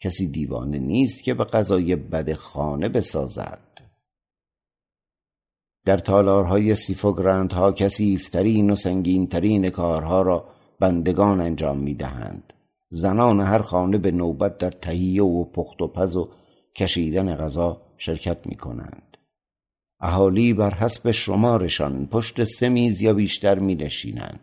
کسی 0.00 0.28
دیوانه 0.28 0.78
نیست 0.78 1.24
که 1.24 1.34
به 1.34 1.44
غذای 1.44 1.96
بد 1.96 2.32
خانه 2.32 2.88
بسازد. 2.88 3.79
در 5.84 5.98
تالارهای 5.98 6.74
سیفوگرند 6.74 7.52
ها 7.52 7.72
کسیفترین 7.72 8.70
و 8.70 8.76
سنگینترین 8.76 9.70
کارها 9.70 10.22
را 10.22 10.44
بندگان 10.80 11.40
انجام 11.40 11.78
می 11.78 11.94
دهند 11.94 12.52
زنان 12.88 13.40
هر 13.40 13.58
خانه 13.58 13.98
به 13.98 14.10
نوبت 14.10 14.58
در 14.58 14.70
تهیه 14.70 15.22
و 15.22 15.44
پخت 15.44 15.82
و 15.82 15.88
پز 15.88 16.16
و 16.16 16.28
کشیدن 16.76 17.36
غذا 17.36 17.82
شرکت 17.98 18.46
می 18.46 18.54
کنند 18.54 19.16
اهالی 20.00 20.54
بر 20.54 20.74
حسب 20.74 21.10
شمارشان 21.10 22.06
پشت 22.06 22.44
سه 22.44 22.68
میز 22.68 23.02
یا 23.02 23.12
بیشتر 23.12 23.58
می 23.58 23.74
نشینند 23.74 24.40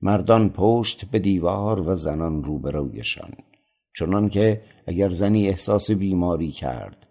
مردان 0.00 0.50
پشت 0.50 1.04
به 1.04 1.18
دیوار 1.18 1.88
و 1.88 1.94
زنان 1.94 2.44
روبرویشان. 2.44 3.32
چنان 3.98 4.28
که 4.28 4.62
اگر 4.86 5.10
زنی 5.10 5.48
احساس 5.48 5.90
بیماری 5.90 6.52
کرد 6.52 7.06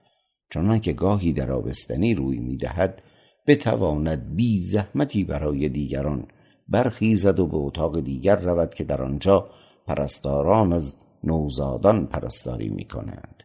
چنان 0.54 0.80
که 0.80 0.94
گاهی 0.94 1.34
در 1.34 1.52
آبستنی 1.52 2.14
روی 2.14 2.40
می‌دهد 2.40 3.02
بتواند 3.48 4.36
بی 4.36 4.62
زحمتی 4.62 5.24
برای 5.24 5.70
دیگران 5.70 6.28
برخیزد 6.68 7.40
و 7.40 7.48
به 7.48 7.58
اتاق 7.58 8.00
دیگر 8.00 8.36
رود 8.36 8.74
که 8.74 8.84
در 8.84 9.02
آنجا 9.02 9.50
پرستاران 9.88 10.74
از 10.74 10.96
نوزادان 11.24 12.06
پرستاری 12.06 12.70
می 12.70 12.86
کنند 12.86 13.44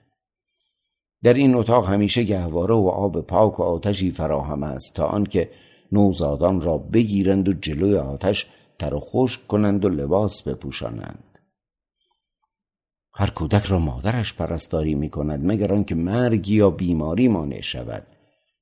در 1.23 1.35
این 1.35 1.55
اتاق 1.55 1.89
همیشه 1.89 2.23
گهواره 2.23 2.75
و 2.75 2.89
آب 2.89 3.21
پاک 3.21 3.61
و 3.61 3.63
آتشی 3.63 4.11
فراهم 4.11 4.63
است 4.63 4.95
تا 4.95 5.07
آنکه 5.07 5.51
نوزادان 5.93 6.61
را 6.61 6.79
بگیرند 6.79 7.49
و 7.49 7.53
جلوی 7.53 7.97
آتش 7.97 8.47
تر 8.79 8.95
و 8.95 9.01
خشک 9.01 9.47
کنند 9.47 9.85
و 9.85 9.89
لباس 9.89 10.43
بپوشانند. 10.43 11.39
هر 13.15 13.31
کودک 13.31 13.65
را 13.65 13.79
مادرش 13.79 14.35
پرستاری 14.35 14.95
می 14.95 15.11
کند 15.11 15.53
مگر 15.53 15.75
آنکه 15.75 15.95
مرگی 15.95 16.55
یا 16.55 16.71
بیماری 16.71 17.29
مانع 17.29 17.61
شود. 17.61 18.07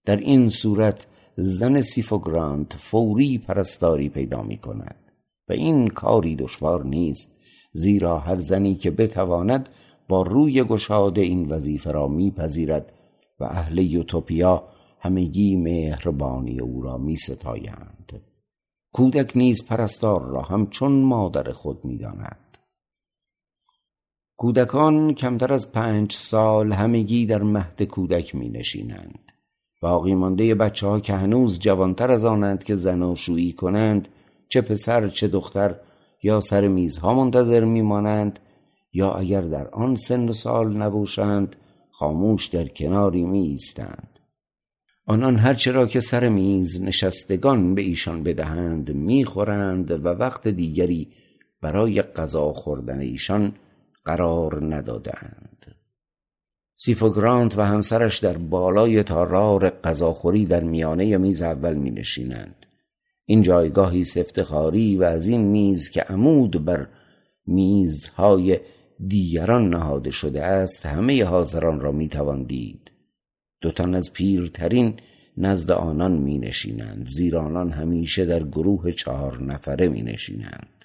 در 0.05 0.17
این 0.17 0.49
صورت 0.49 1.07
زن 1.37 1.81
سیفوگرانت 1.81 2.73
فوری 2.73 3.39
پرستاری 3.39 4.09
پیدا 4.09 4.43
می 4.43 4.59
کند 4.59 5.13
و 5.49 5.53
این 5.53 5.89
کاری 5.89 6.37
دشوار 6.37 6.85
نیست 6.85 7.31
زیرا 7.73 8.19
هر 8.19 8.39
زنی 8.39 8.75
که 8.75 8.91
بتواند 8.91 9.69
با 10.09 10.23
روی 10.23 10.65
گشاده 10.65 11.21
این 11.21 11.49
وظیفه 11.49 11.93
را 11.93 12.09
میپذیرد 12.09 12.93
و 13.41 13.45
اهل 13.45 13.79
یوتوپیا 13.79 14.65
همگی 15.01 15.57
مهربانی 15.57 16.61
او 16.61 16.83
را 16.83 16.99
می 16.99 17.17
ستایند 17.17 18.23
کودک 18.93 19.37
نیز 19.37 19.67
پرستار 19.67 20.23
را 20.23 20.43
همچون 20.43 20.93
مادر 20.93 21.53
خود 21.53 21.85
می‌داند. 21.85 22.59
کودکان 24.37 25.15
کمتر 25.15 25.53
از 25.53 25.73
پنج 25.73 26.13
سال 26.13 26.73
همگی 26.73 27.27
در 27.27 27.43
مهد 27.43 27.83
کودک 27.83 28.35
می 28.35 28.49
نشینند 28.49 29.26
باقی 29.81 30.15
مانده 30.15 30.55
بچه 30.55 30.87
ها 30.87 31.01
که 31.01 31.15
هنوز 31.15 31.59
جوانتر 31.59 32.11
از 32.11 32.25
آنند 32.25 32.65
که 32.65 32.77
زناشویی 32.77 33.53
کنند 33.53 34.09
چه 34.49 34.61
پسر 34.61 35.09
چه 35.09 35.29
دختر 35.29 35.75
یا 36.23 36.41
سر 36.41 36.69
میزها 36.69 37.15
منتظر 37.15 37.65
میمانند 37.65 38.39
یا 38.93 39.13
اگر 39.13 39.41
در 39.41 39.69
آن 39.69 39.95
سن 39.95 40.29
و 40.29 40.33
سال 40.33 40.77
نباشند 40.77 41.57
خاموش 41.91 42.47
در 42.47 42.69
کناری 42.69 43.25
می 43.25 43.41
ایستند 43.41 44.21
آنان 45.07 45.37
هرچه 45.37 45.71
را 45.73 45.87
که 45.87 46.01
سر 46.01 46.29
میز 46.29 46.83
نشستگان 46.83 47.75
به 47.75 47.83
ایشان 47.83 48.23
بدهند 48.23 48.93
می‌خورند 48.93 49.91
و 49.91 50.09
وقت 50.09 50.49
دیگری 50.49 51.09
برای 51.63 52.03
غذا 52.03 52.53
خوردن 52.53 53.01
ایشان 53.01 53.53
قرار 54.05 54.75
ندادند 54.75 55.46
سیفوگرانت 56.77 57.59
و 57.59 57.63
همسرش 57.63 58.19
در 58.19 58.39
بالای 58.39 59.03
تارار 59.03 59.71
غذاخوری 59.71 60.47
در 60.47 60.65
میانه 60.65 61.17
میز 61.17 61.43
اول 61.43 61.75
می 61.75 61.91
نشینند 61.91 62.67
این 63.25 63.43
جایگاهی 63.43 64.05
سفتخاری 64.05 64.97
و 64.97 65.03
از 65.03 65.29
این 65.29 65.41
میز 65.41 65.91
که 65.91 66.01
عمود 66.01 66.65
بر 66.65 66.89
میزهای 67.47 68.61
دیگران 69.09 69.69
نهاده 69.69 70.11
شده 70.11 70.45
است 70.45 70.87
همه 70.87 71.25
حاضران 71.25 71.81
را 71.81 71.93
می‌توان 71.93 72.43
دید. 72.43 72.91
دو 73.61 73.73
تن 73.73 73.95
از 73.95 74.13
پیرترین 74.13 74.95
نزد 75.37 75.71
آنان 75.71 76.13
می 76.13 76.39
نشینند 76.39 77.09
زیرا 77.09 77.43
آنان 77.43 77.71
همیشه 77.71 78.25
در 78.25 78.43
گروه 78.43 78.93
چهار 78.93 79.43
نفره 79.43 79.89
می 79.89 80.03
نشینند 80.03 80.85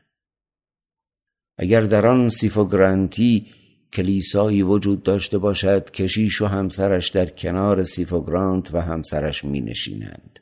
اگر 1.58 1.82
در 1.82 2.08
آن 2.08 2.30
سیفوگرانتی 2.30 3.46
کلیسایی 3.94 4.64
وجود 4.64 5.04
داشته 5.04 5.38
باشد 5.38 5.92
کشیش 5.92 6.42
و 6.42 6.46
همسرش 6.46 7.10
در 7.10 7.26
کنار 7.26 7.84
سیفوگرانت 7.84 8.74
و 8.74 8.82
همسرش 8.82 9.44
می 9.44 9.62
نشینند 9.62 10.40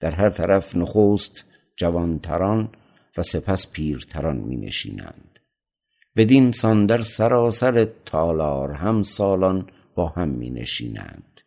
در 0.00 0.10
هر 0.10 0.30
طرف 0.30 0.76
نخست 0.76 1.44
جوانتران 1.76 2.68
و 3.16 3.22
سپس 3.22 3.72
پیرتران 3.72 4.36
می 4.36 4.56
نشینند 4.56 5.38
بدین 6.16 6.52
سان 6.52 6.86
در 6.86 7.02
سراسر 7.02 7.88
تالار 8.04 8.72
هم 8.72 9.02
سالان 9.02 9.66
با 9.94 10.06
هم 10.06 10.28
می 10.28 10.50
نشینند 10.50 11.40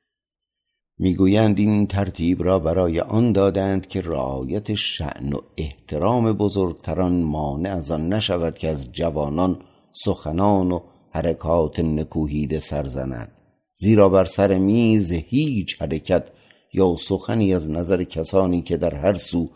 می‌گویند 0.99 1.59
این 1.59 1.87
ترتیب 1.87 2.43
را 2.43 2.59
برای 2.59 2.99
آن 2.99 3.31
دادند 3.31 3.87
که 3.87 4.01
رعایت 4.01 4.73
شأن 4.73 5.33
و 5.33 5.39
احترام 5.57 6.33
بزرگتران 6.33 7.21
مانع 7.21 7.75
از 7.75 7.91
آن 7.91 8.13
نشود 8.13 8.57
که 8.57 8.69
از 8.69 8.91
جوانان 8.91 9.61
سخنان 9.91 10.71
و 10.71 10.79
حرکات 11.17 11.79
نکوهیده 11.79 12.59
سرزند 12.59 13.31
زیرا 13.75 14.09
بر 14.09 14.25
سر 14.25 14.57
میز 14.57 15.11
هیچ 15.11 15.81
حرکت 15.81 16.27
یا 16.73 16.95
سخنی 16.95 17.53
از 17.53 17.69
نظر 17.69 18.03
کسانی 18.03 18.61
که 18.61 18.77
در 18.77 18.95
هر 18.95 19.13
سو 19.13 19.49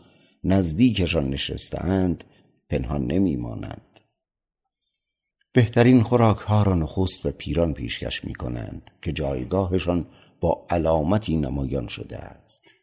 نزدیکشان 0.43 1.29
نشستهاند 1.29 2.23
پنهان 2.69 3.05
نمیمانند. 3.05 3.99
بهترین 5.53 6.03
خوراک 6.03 6.37
ها 6.37 6.63
را 6.63 6.75
نخست 6.75 7.23
به 7.23 7.31
پیران 7.31 7.73
پیشکش 7.73 8.25
می 8.25 8.35
کنند 8.35 8.91
که 9.01 9.11
جایگاهشان 9.11 10.05
با 10.39 10.65
علامتی 10.69 11.37
نمایان 11.37 11.87
شده 11.87 12.17
است. 12.17 12.73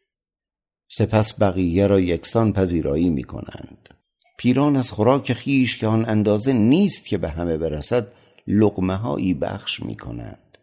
سپس 0.91 1.41
بقیه 1.41 1.87
را 1.87 1.99
یکسان 1.99 2.53
پذیرایی 2.53 3.09
می 3.09 3.23
کنند 3.23 3.89
پیران 4.37 4.77
از 4.77 4.91
خوراک 4.91 5.33
خیش 5.33 5.77
که 5.77 5.87
آن 5.87 6.09
اندازه 6.09 6.53
نیست 6.53 7.05
که 7.05 7.17
به 7.17 7.29
همه 7.29 7.57
برسد 7.57 8.13
لقمه 8.49 8.95
هایی 8.95 9.33
بخش 9.33 9.83
می 9.83 9.95
کنند 9.95 10.57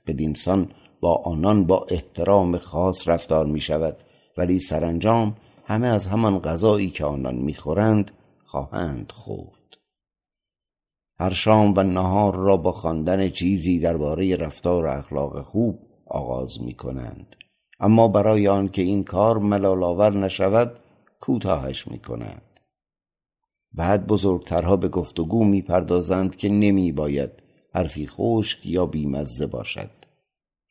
با 1.00 1.14
آنان 1.14 1.64
با 1.64 1.86
احترام 1.88 2.58
خاص 2.58 3.08
رفتار 3.08 3.46
می 3.46 3.60
شود 3.60 3.96
ولی 4.36 4.58
سرانجام 4.58 5.36
همه 5.66 5.86
از 5.86 6.06
همان 6.06 6.38
غذایی 6.38 6.90
که 6.90 7.04
آنان 7.04 7.34
می‌خورند 7.34 8.10
خواهند 8.44 9.12
خورد. 9.12 9.78
هر 11.18 11.30
شام 11.30 11.74
و 11.76 11.82
نهار 11.82 12.34
را 12.34 12.56
با 12.56 12.72
خواندن 12.72 13.28
چیزی 13.28 13.78
درباره 13.78 14.36
رفتار 14.36 14.84
و 14.84 14.88
اخلاق 14.88 15.42
خوب 15.42 15.78
آغاز 16.06 16.62
می 16.62 16.74
کنند 16.74 17.36
اما 17.80 18.08
برای 18.08 18.48
آنکه 18.48 18.82
این 18.82 19.04
کار 19.04 19.38
ملالآور 19.38 20.16
نشود 20.16 20.78
کوتاهش 21.20 21.88
می 21.88 21.98
کنند 21.98 22.60
بعد 23.72 24.06
بزرگترها 24.06 24.76
به 24.76 24.88
گفتگو 24.88 25.44
می 25.44 25.62
پردازند 25.62 26.36
که 26.36 26.48
نمی 26.48 26.92
باید 26.92 27.45
حرفی 27.76 28.06
خشک 28.06 28.66
یا 28.66 28.86
بیمزه 28.86 29.46
باشد. 29.46 29.90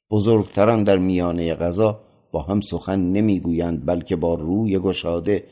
بزرگتران 0.09 0.83
در 0.83 0.97
میانه 0.97 1.55
غذا 1.55 2.01
با 2.31 2.41
هم 2.41 2.61
سخن 2.61 2.99
نمی‌گویند 2.99 3.85
بلکه 3.85 4.15
با 4.15 4.35
روی 4.35 4.79
گشاده 4.79 5.43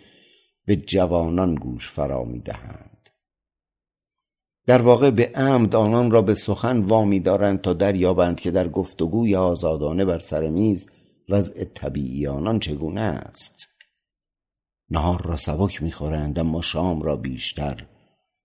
به 0.65 0.75
جوانان 0.75 1.55
گوش 1.55 1.89
فرا 1.89 2.23
می‌دهند. 2.23 3.09
در 4.65 4.81
واقع 4.81 5.11
به 5.11 5.31
عمد 5.35 5.75
آنان 5.75 6.11
را 6.11 6.21
به 6.21 6.33
سخن 6.33 6.79
وامی 6.79 7.19
دارند 7.19 7.61
تا 7.61 7.73
دریابند 7.73 8.39
که 8.39 8.51
در 8.51 8.67
گفتگوی 8.67 9.35
آزادانه 9.35 10.05
بر 10.05 10.19
سر 10.19 10.49
میز 10.49 10.87
وضع 11.29 11.63
طبیعی 11.63 12.27
آنان 12.27 12.59
چگونه 12.59 13.01
است. 13.01 13.67
نهار 14.89 15.21
را 15.21 15.35
سبک 15.35 15.83
می‌خورند 15.83 16.39
اما 16.39 16.61
شام 16.61 17.01
را 17.01 17.15
بیشتر 17.15 17.85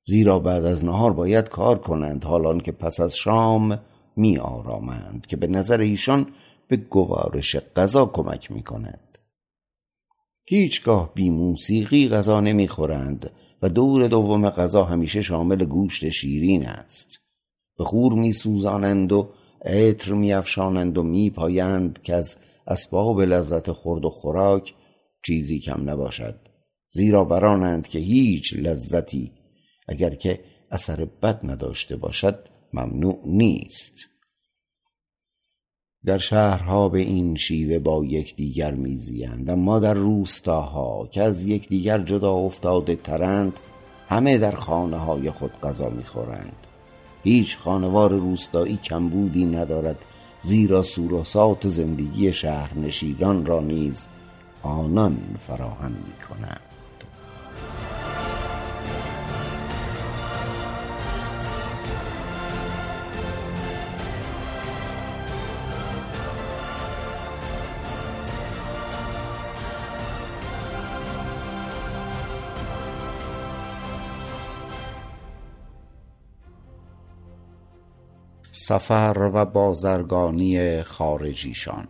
زیرا 0.09 0.39
بعد 0.39 0.65
از 0.65 0.85
نهار 0.85 1.13
باید 1.13 1.49
کار 1.49 1.79
کنند 1.79 2.25
حالان 2.25 2.61
که 2.61 2.73
پس 2.73 3.01
از 3.01 3.17
شام 3.17 3.81
می 4.17 4.39
آرامند 4.39 5.27
که 5.27 5.37
به 5.37 5.47
نظر 5.47 5.81
ایشان 5.81 6.27
به 6.69 6.77
گوارش 6.77 7.57
غذا 7.57 8.07
کمک 8.07 8.51
می 8.51 8.63
کند 8.63 9.19
هیچگاه 10.45 11.15
بی 11.15 11.31
موسیقی 11.31 12.09
غذا 12.09 12.41
نمی 12.41 12.69
خورند 12.69 13.31
و 13.63 13.69
دور 13.69 14.07
دوم 14.07 14.51
غذا 14.51 14.85
همیشه 14.85 15.23
شامل 15.23 15.65
گوشت 15.65 16.09
شیرین 16.09 16.67
است. 16.67 17.21
به 17.79 17.85
خور 17.85 18.13
می 18.13 18.33
سوزانند 18.33 19.13
و 19.13 19.29
عطر 19.65 20.13
می 20.13 20.33
افشانند 20.33 20.99
و 20.99 21.03
می 21.03 21.31
پایند 21.31 22.03
که 22.03 22.15
از 22.15 22.37
اسباب 22.67 23.21
لذت 23.21 23.73
خورد 23.73 24.05
و 24.05 24.11
خوراک 24.11 24.75
چیزی 25.27 25.59
کم 25.59 25.91
نباشد. 25.91 26.35
زیرا 26.89 27.25
برانند 27.25 27.89
که 27.89 27.99
هیچ 27.99 28.55
لذتی 28.57 29.38
اگر 29.89 30.15
که 30.15 30.41
اثر 30.71 31.05
بد 31.05 31.41
نداشته 31.51 31.97
باشد 31.97 32.39
ممنوع 32.73 33.21
نیست. 33.25 33.95
در 36.05 36.19
شهرها 36.19 36.89
به 36.89 36.99
این 36.99 37.37
شیوه 37.37 37.79
با 37.79 38.05
یکدیگر 38.05 38.75
میزیند 38.75 39.51
اما 39.51 39.79
در 39.79 39.95
روستاها 39.95 41.09
که 41.13 41.23
از 41.23 41.45
یکدیگر 41.45 41.99
جدا 41.99 42.33
افتاده 42.33 42.97
ترند 42.97 43.61
همه 44.09 44.39
در 44.39 44.51
خانه 44.51 44.97
های 44.97 45.31
خود 45.31 45.61
غذا 45.61 45.91
می‌خورند. 45.91 46.67
هیچ 47.25 47.57
خانوار 47.57 48.11
روستایی 48.11 48.77
کمبودی 48.77 49.47
ندارد 49.47 50.05
زیرا 50.41 50.83
سوراسات 50.83 51.69
زندگی 51.69 52.33
شهرنشینان 52.33 53.47
را 53.47 53.61
نیز 53.61 54.07
آنان 54.63 55.37
فراهم 55.39 55.93
می‌کنند. 55.93 56.68
سفر 78.69 79.31
و 79.35 79.45
بازرگانی 79.45 80.83
خارجیشان. 80.83 81.89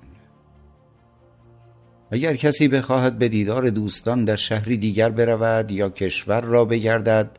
اگر 2.10 2.36
کسی 2.36 2.68
بخواهد 2.68 3.18
به 3.18 3.28
دیدار 3.28 3.70
دوستان 3.70 4.24
در 4.24 4.36
شهری 4.36 4.76
دیگر 4.76 5.10
برود 5.10 5.70
یا 5.70 5.88
کشور 5.88 6.40
را 6.40 6.64
بگردد 6.64 7.30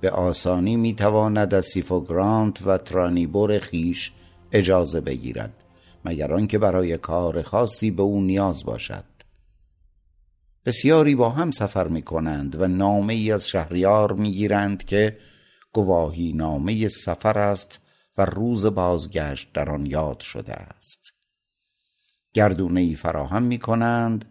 به 0.00 0.10
آسانی 0.10 0.76
می‌تواند 0.76 1.54
از 1.54 1.66
سیفوگرانت 1.66 2.66
و 2.66 2.78
ترانیبور 2.78 3.58
خیش 3.58 4.12
اجازه 4.52 5.00
بگیرد 5.00 5.64
مگر 6.04 6.32
آنکه 6.32 6.58
برای 6.58 6.98
کار 6.98 7.42
خاصی 7.42 7.90
به 7.90 8.02
او 8.02 8.20
نیاز 8.20 8.64
باشد. 8.64 9.04
بسیاری 10.66 11.14
با 11.14 11.30
هم 11.30 11.50
سفر 11.50 11.88
می 11.88 12.02
کنند 12.02 12.60
و 12.60 12.68
نامه 12.68 13.12
ای 13.12 13.32
از 13.32 13.48
شهریار 13.48 14.12
می 14.12 14.30
گیرند 14.30 14.84
که 14.84 15.16
گواهی 15.72 16.32
نامه 16.32 16.88
سفر 16.88 17.38
است 17.38 17.80
و 18.18 18.24
روز 18.24 18.66
بازگشت 18.66 19.52
در 19.52 19.70
آن 19.70 19.86
یاد 19.86 20.20
شده 20.20 20.52
است. 20.52 21.12
گردونه 22.34 22.80
ای 22.80 22.94
فراهم 22.94 23.42
می 23.42 23.58
کنند 23.58 24.24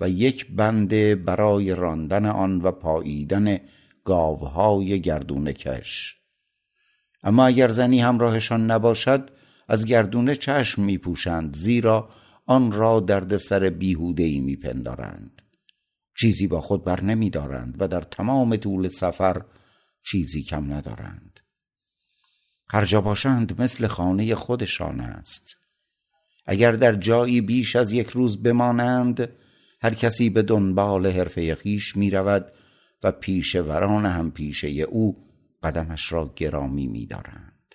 و 0.00 0.08
یک 0.08 0.46
بنده 0.56 1.14
برای 1.14 1.74
راندن 1.74 2.26
آن 2.26 2.60
و 2.60 2.72
پاییدن 2.72 3.58
گاوهای 4.04 5.00
گردونه 5.00 5.52
کش. 5.52 6.16
اما 7.22 7.46
اگر 7.46 7.68
زنی 7.68 8.00
همراهشان 8.00 8.70
نباشد 8.70 9.30
از 9.68 9.84
گردونه 9.84 10.36
چشم 10.36 10.82
می 10.82 10.98
پوشند 10.98 11.56
زیرا 11.56 12.08
آن 12.46 12.72
را 12.72 13.00
درد 13.00 13.36
سر 13.36 13.70
بیهوده 13.70 14.22
ای 14.22 14.40
می 14.40 14.56
پندارند 14.56 15.42
چیزی 16.20 16.46
با 16.46 16.60
خود 16.60 16.84
بر 16.84 17.00
نمی 17.00 17.30
دارند 17.30 17.76
و 17.78 17.88
در 17.88 18.00
تمام 18.00 18.56
طول 18.56 18.88
سفر 18.88 19.42
چیزی 20.02 20.42
کم 20.42 20.72
ندارند. 20.72 21.27
هر 22.70 22.84
جا 22.84 23.00
باشند 23.00 23.60
مثل 23.60 23.86
خانه 23.86 24.34
خودشان 24.34 25.00
است 25.00 25.56
اگر 26.46 26.72
در 26.72 26.94
جایی 26.94 27.40
بیش 27.40 27.76
از 27.76 27.92
یک 27.92 28.08
روز 28.08 28.42
بمانند 28.42 29.28
هر 29.80 29.94
کسی 29.94 30.30
به 30.30 30.42
دنبال 30.42 31.06
حرفه 31.06 31.54
خیش 31.54 31.96
می 31.96 32.10
رود 32.10 32.52
و 33.02 33.12
پیشوران 33.12 34.06
هم 34.06 34.30
پیشه 34.30 34.68
او 34.68 35.28
قدمش 35.62 36.12
را 36.12 36.32
گرامی 36.36 36.86
می 36.86 37.06
دارند. 37.06 37.74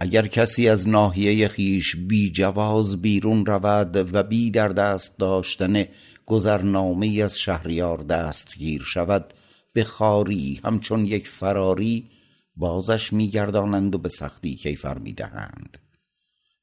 اگر 0.00 0.26
کسی 0.26 0.68
از 0.68 0.88
ناحیه 0.88 1.48
خیش 1.48 1.96
بی 1.96 2.32
جواز 2.32 3.02
بیرون 3.02 3.46
رود 3.46 4.14
و 4.14 4.22
بی 4.22 4.50
در 4.50 4.68
دست 4.68 5.18
داشتن 5.18 5.84
گذرنامه 6.26 7.20
از 7.24 7.38
شهریار 7.38 7.98
دستگیر 8.02 8.82
شود 8.82 9.34
به 9.72 9.84
خاری 9.84 10.60
همچون 10.64 11.06
یک 11.06 11.28
فراری 11.28 12.10
بازش 12.56 13.12
میگردانند 13.12 13.94
و 13.94 13.98
به 13.98 14.08
سختی 14.08 14.56
کیفر 14.56 14.98
می‌دهند. 14.98 15.78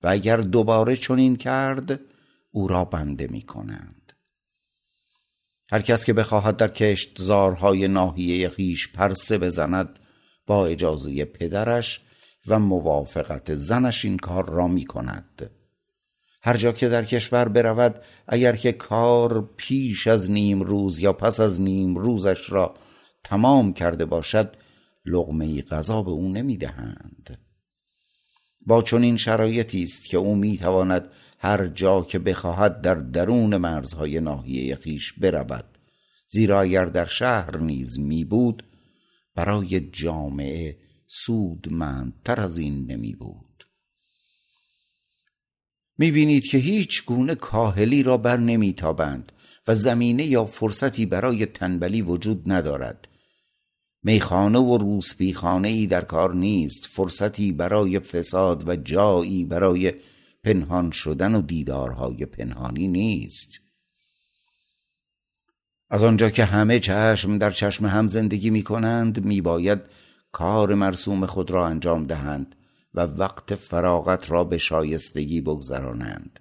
و 0.04 0.08
اگر 0.08 0.38
دوباره 0.38 0.96
چنین 0.96 1.36
کرد 1.36 2.00
او 2.52 2.68
را 2.68 2.86
بنده 2.86 3.28
می‌کنند. 3.28 4.14
هر 5.72 5.82
کس 5.82 6.06
که 6.06 6.14
بخواهد 6.14 6.58
در 6.58 6.68
کشتزارهای 6.68 7.88
ناحیه 7.88 8.50
خیش 8.50 8.92
پرسه 8.92 9.38
بزند 9.38 10.00
با 10.48 10.66
اجازه 10.66 11.26
پدرش 11.26 12.02
و 12.48 12.60
موافقت 12.60 13.56
زنش 13.56 14.06
این 14.06 14.18
کار 14.18 14.50
را 14.50 14.68
می 14.68 14.86
کند 14.86 15.52
هر 16.44 16.58
جا 16.58 16.72
که 16.72 16.90
در 16.90 17.06
کشور 17.06 17.48
برود 17.48 18.00
اگر 18.28 18.56
که 18.56 18.72
کار 18.72 19.50
پیش 19.58 20.08
از 20.08 20.32
نیم 20.32 20.62
روز 20.62 21.00
یا 21.00 21.14
پس 21.14 21.40
از 21.40 21.62
نیم 21.62 21.96
روزش 21.96 22.50
را 22.50 22.74
تمام 23.24 23.74
کرده 23.74 24.06
باشد 24.06 24.56
لغمه 25.06 25.62
غذا 25.62 26.02
به 26.02 26.12
او 26.12 26.30
نمی‌دهند. 26.30 27.40
با 28.66 28.82
چنین 28.82 29.18
شرایطی 29.18 29.84
است 29.84 30.06
که 30.06 30.18
او 30.18 30.36
می‌تواند 30.36 31.10
هر 31.40 31.68
جا 31.68 32.02
که 32.02 32.20
بخواهد 32.20 32.82
در 32.82 32.96
درون 32.96 33.58
مرزهای 33.58 34.20
ناحیه 34.20 34.76
خیش 34.76 35.14
برود 35.14 35.78
زیرا 36.28 36.62
اگر 36.62 36.86
در 36.86 37.06
شهر 37.06 37.58
نیز 37.58 38.00
می 38.00 38.26
بود 38.26 38.64
برای 39.36 39.80
جامعه 39.80 40.78
سودمندتر 41.08 42.42
از 42.42 42.58
این 42.58 42.92
نمی 42.92 43.16
بود 43.16 43.66
می 45.98 46.12
بینید 46.12 46.44
که 46.44 46.58
هیچ 46.58 47.06
گونه 47.06 47.36
کاهلی 47.36 48.04
را 48.04 48.18
بر 48.18 48.38
نمی 48.38 48.74
تابند 48.74 49.32
و 49.68 49.76
زمینه 49.76 50.26
یا 50.26 50.46
فرصتی 50.46 51.06
برای 51.06 51.46
تنبلی 51.46 52.02
وجود 52.02 52.52
ندارد. 52.52 53.08
میخانه 54.04 54.60
و 54.60 54.78
روسپیخانه 54.78 55.68
ای 55.68 55.88
در 55.88 56.02
کار 56.02 56.34
نیست 56.34 56.86
فرصتی 56.86 57.52
برای 57.52 58.00
فساد 58.00 58.70
و 58.70 58.76
جایی 58.76 59.46
برای 59.46 59.94
پنهان 60.44 60.92
شدن 60.92 61.36
و 61.36 61.42
دیدارهای 61.42 62.26
پنهانی 62.26 62.88
نیست. 62.88 63.62
از 65.90 66.04
آنجا 66.04 66.30
که 66.30 66.46
همه 66.46 66.80
چشم 66.80 67.38
در 67.38 67.52
چشم 67.52 67.86
هم 67.86 68.08
زندگی 68.08 68.50
می 68.50 68.64
کنند 68.64 69.26
می 69.26 69.42
باید 69.42 69.80
کار 70.32 70.76
مرسوم 70.76 71.26
خود 71.26 71.52
را 71.52 71.68
انجام 71.68 72.06
دهند 72.06 72.56
و 72.94 73.02
وقت 73.02 73.56
فراغت 73.56 74.32
را 74.32 74.44
به 74.44 74.58
شایستگی 74.58 75.42
بگذرانند. 75.42 76.40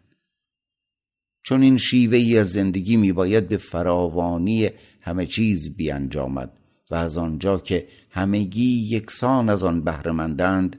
چون 1.42 1.62
این 1.62 1.78
شیوه 1.78 2.16
ای 2.16 2.38
از 2.38 2.52
زندگی 2.52 2.96
می 2.96 3.12
باید 3.12 3.48
به 3.48 3.56
فراوانی 3.56 4.70
همه 5.00 5.26
چیز 5.26 5.76
بیانجامد. 5.76 6.59
و 6.90 6.94
از 6.94 7.18
آنجا 7.18 7.58
که 7.58 7.88
همگی 8.10 8.88
یکسان 8.90 9.48
از 9.48 9.64
آن 9.64 9.80
بهرهمندند 9.80 10.76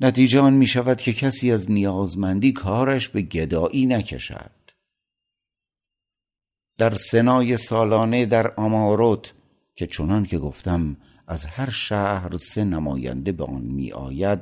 نتیجه 0.00 0.40
آن 0.40 0.52
می 0.52 0.66
شود 0.66 0.98
که 0.98 1.12
کسی 1.12 1.52
از 1.52 1.70
نیازمندی 1.70 2.52
کارش 2.52 3.08
به 3.08 3.22
گدایی 3.22 3.86
نکشد. 3.86 4.50
در 6.78 6.94
سنای 6.94 7.56
سالانه 7.56 8.26
در 8.26 8.54
آماروت 8.56 9.32
که 9.74 9.86
چنان 9.86 10.24
که 10.24 10.38
گفتم 10.38 10.96
از 11.26 11.46
هر 11.46 11.70
شهر 11.70 12.36
سه 12.36 12.64
نماینده 12.64 13.32
به 13.32 13.44
آن 13.44 13.62
می 13.62 13.92
آید 13.92 14.40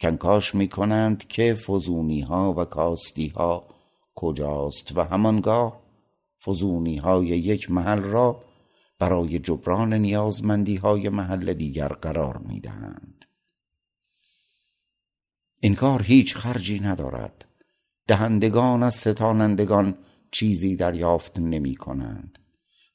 کنکاش 0.00 0.54
می 0.54 0.68
کنند 0.68 1.26
که 1.28 1.54
فزونی 1.54 2.20
ها 2.20 2.52
و 2.52 2.64
کاستی 2.64 3.28
ها 3.28 3.66
کجاست 4.14 4.96
و 4.96 5.04
همانگاه 5.04 5.80
فزونی 6.46 6.96
های 6.96 7.26
یک 7.26 7.70
محل 7.70 8.02
را 8.02 8.43
برای 9.04 9.38
جبران 9.38 9.94
نیازمندی 9.94 10.76
های 10.76 11.08
محل 11.08 11.52
دیگر 11.52 11.88
قرار 11.88 12.38
می 12.38 12.60
دهند. 12.60 13.24
این 15.60 15.74
کار 15.74 16.02
هیچ 16.02 16.36
خرجی 16.36 16.80
ندارد. 16.80 17.44
دهندگان 18.06 18.82
از 18.82 18.94
ستانندگان 18.94 19.98
چیزی 20.30 20.76
دریافت 20.76 21.38
نمی 21.38 21.76
کنند 21.76 22.38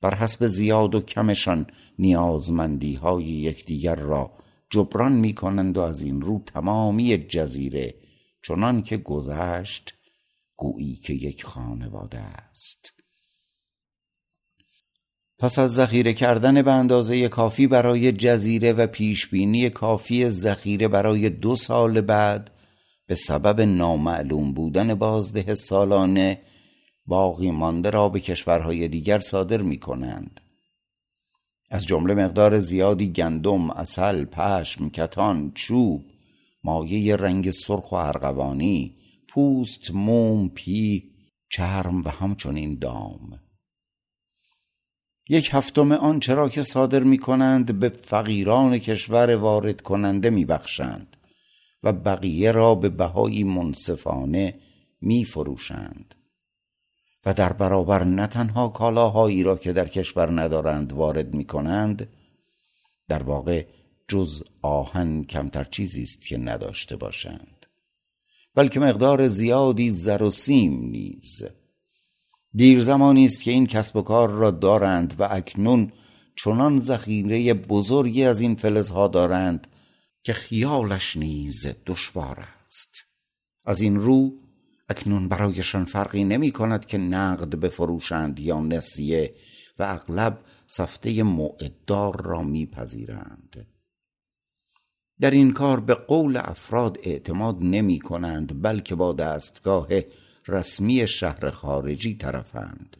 بر 0.02 0.16
حسب 0.16 0.48
زیاد 0.48 0.96
و 0.96 1.02
کمشان 1.02 1.68
نیازمندی 2.00 2.96
های 2.96 3.26
یکدیگر 3.26 3.96
را 3.96 4.32
جبران 4.70 5.12
می 5.12 5.34
کنند 5.34 5.78
و 5.78 5.82
از 5.82 6.02
این 6.02 6.22
رو 6.22 6.44
تمامی 6.46 7.18
جزیره 7.18 7.96
چنان 8.44 8.82
که 8.82 8.98
گذشت 8.98 9.94
گویی 10.56 10.96
که 10.96 11.14
یک 11.14 11.44
خانواده 11.44 12.20
است. 12.20 12.99
پس 15.40 15.60
از 15.60 15.74
ذخیره 15.74 16.14
کردن 16.14 16.62
به 16.62 16.72
اندازه 16.72 17.28
کافی 17.28 17.68
برای 17.68 18.12
جزیره 18.12 18.74
و 18.74 18.88
پیشبینی 18.88 19.70
کافی 19.70 20.30
ذخیره 20.30 20.88
برای 20.88 21.30
دو 21.30 21.56
سال 21.56 22.02
بعد 22.02 22.52
به 23.08 23.16
سبب 23.16 23.62
نامعلوم 23.62 24.54
بودن 24.54 24.94
بازده 24.94 25.54
سالانه 25.54 26.42
باقی 27.06 27.52
مانده 27.52 27.90
را 27.90 28.10
به 28.10 28.20
کشورهای 28.20 28.88
دیگر 28.88 29.20
صادر 29.20 29.62
می 29.62 29.78
کنند. 29.78 30.42
از 31.72 31.86
جمله 31.86 32.14
مقدار 32.14 32.60
زیادی 32.60 33.12
گندم، 33.12 33.70
اصل، 33.70 34.26
پشم، 34.26 34.90
کتان، 34.90 35.52
چوب، 35.56 36.06
مایه 36.64 37.16
رنگ 37.16 37.52
سرخ 37.52 37.92
و 37.92 37.96
ارغوانی، 37.96 38.96
پوست، 39.28 39.92
موم، 39.92 40.50
پی، 40.50 41.12
چرم 41.50 42.02
و 42.02 42.10
همچنین 42.10 42.80
دام. 42.80 43.40
یک 45.30 45.50
هفتم 45.54 45.92
آن 45.92 46.20
چرا 46.20 46.50
که 46.50 46.64
صادر 46.64 47.04
می 47.04 47.18
کنند 47.18 47.80
به 47.80 47.90
فقیران 47.90 48.78
کشور 48.78 49.36
وارد 49.36 49.82
کننده 49.82 50.30
می 50.30 50.46
بخشند 50.46 51.18
و 51.84 51.94
بقیه 51.94 52.52
را 52.52 52.76
به 52.76 52.90
بهایی 52.90 53.44
منصفانه 53.44 54.60
می 55.02 55.26
فروشند. 55.26 56.16
و 57.26 57.34
در 57.34 57.54
برابر 57.54 58.04
نه 58.04 58.28
تنها 58.28 58.68
کالاهایی 58.68 59.44
را 59.44 59.58
که 59.58 59.74
در 59.74 59.88
کشور 59.88 60.42
ندارند 60.42 60.94
وارد 60.94 61.34
می 61.34 61.46
کنند 61.46 62.10
در 63.08 63.24
واقع 63.24 63.66
جز 64.08 64.44
آهن 64.62 65.24
کمتر 65.24 65.64
چیزی 65.64 66.02
است 66.02 66.28
که 66.28 66.38
نداشته 66.38 66.96
باشند 66.96 67.66
بلکه 68.56 68.80
مقدار 68.80 69.28
زیادی 69.28 69.90
زر 69.90 70.24
و 70.24 70.30
سیم 70.30 70.90
نیز 70.90 71.44
دیر 72.54 72.82
زمانی 72.82 73.26
است 73.26 73.42
که 73.42 73.52
این 73.52 73.68
کسب 73.68 73.96
و 73.96 74.02
کار 74.02 74.30
را 74.30 74.52
دارند 74.52 75.16
و 75.20 75.28
اکنون 75.32 75.92
چنان 76.36 76.80
ذخیره 76.80 77.54
بزرگی 77.54 78.24
از 78.24 78.42
این 78.42 78.56
فلزها 78.56 79.08
دارند 79.08 79.68
که 80.24 80.34
خیالش 80.34 81.18
نیز 81.18 81.68
دشوار 81.86 82.48
است. 82.66 83.06
از 83.66 83.82
این 83.82 84.00
رو 84.00 84.34
اکنون 84.90 85.28
برایشان 85.28 85.86
فرقی 85.86 86.24
نمی 86.24 86.52
کند 86.52 86.86
که 86.86 86.98
نقد 86.98 87.56
بفروشند 87.56 88.40
یا 88.40 88.60
نسیه 88.60 89.36
و 89.80 89.84
اغلب 89.84 90.40
سفته 90.68 91.24
معدار 91.24 92.22
را 92.22 92.42
میپذیرند 92.42 93.68
در 95.22 95.32
این 95.32 95.54
کار 95.54 95.80
به 95.80 95.94
قول 95.94 96.38
افراد 96.38 97.00
اعتماد 97.04 97.58
نمی 97.62 98.00
کنند 98.00 98.62
بلکه 98.62 98.96
با 98.96 99.14
دستگاه 99.14 99.88
رسمی 100.50 101.08
شهر 101.08 101.50
خارجی 101.50 102.16
طرفند. 102.16 102.98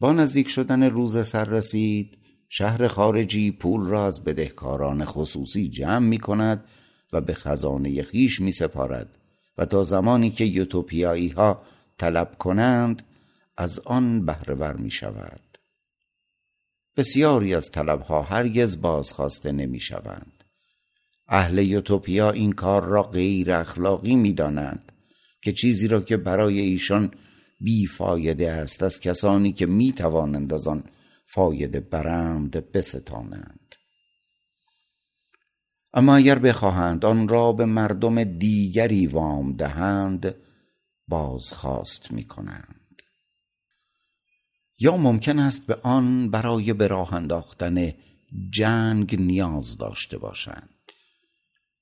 با 0.00 0.12
نزدیک 0.12 0.48
شدن 0.48 0.82
روز 0.82 1.26
سر 1.26 1.44
رسید 1.44 2.18
شهر 2.48 2.88
خارجی 2.88 3.50
پول 3.50 3.86
را 3.86 4.06
از 4.06 4.24
بدهکاران 4.24 5.04
خصوصی 5.04 5.68
جمع 5.68 5.98
می 6.06 6.18
کند 6.18 6.64
و 7.12 7.20
به 7.20 7.34
خزانه 7.34 8.02
خیش 8.02 8.40
می 8.40 8.52
سپارد 8.52 9.18
و 9.58 9.64
تا 9.64 9.82
زمانی 9.82 10.30
که 10.30 10.44
یوتوپیایی 10.44 11.28
ها 11.28 11.62
طلب 11.98 12.38
کنند 12.38 13.02
از 13.56 13.80
آن 13.80 14.26
بهرهور 14.26 14.76
می 14.76 14.90
شود. 14.90 15.58
بسیاری 16.96 17.54
از 17.54 17.70
طلب 17.70 18.02
ها 18.02 18.22
هرگز 18.22 18.80
بازخواسته 18.80 19.52
نمی 19.52 19.80
شوند. 19.80 20.44
اهل 21.28 21.58
یوتوپیا 21.58 22.30
این 22.30 22.52
کار 22.52 22.84
را 22.84 23.02
غیر 23.02 23.52
اخلاقی 23.52 24.16
می 24.16 24.32
دانند. 24.32 24.92
که 25.42 25.52
چیزی 25.52 25.88
را 25.88 26.00
که 26.00 26.16
برای 26.16 26.60
ایشان 26.60 27.10
بیفایده 27.60 28.52
است 28.52 28.82
از 28.82 29.00
کسانی 29.00 29.52
که 29.52 29.66
می 29.66 29.92
توانند 29.92 30.52
از 30.52 30.68
آن 30.68 30.84
فایده 31.26 31.80
برند 31.80 32.72
بستانند. 32.72 33.74
اما 35.92 36.16
اگر 36.16 36.38
بخواهند 36.38 37.04
آن 37.04 37.28
را 37.28 37.52
به 37.52 37.64
مردم 37.64 38.24
دیگری 38.24 39.06
وام 39.06 39.52
دهند 39.52 40.34
بازخواست 41.08 42.12
می 42.12 42.24
کنند. 42.24 43.02
یا 44.78 44.96
ممکن 44.96 45.38
است 45.38 45.66
به 45.66 45.74
آن 45.82 46.30
برای 46.30 46.72
به 46.72 46.86
راه 46.86 47.14
انداختن 47.14 47.92
جنگ 48.50 49.20
نیاز 49.20 49.78
داشته 49.78 50.18
باشند. 50.18 50.77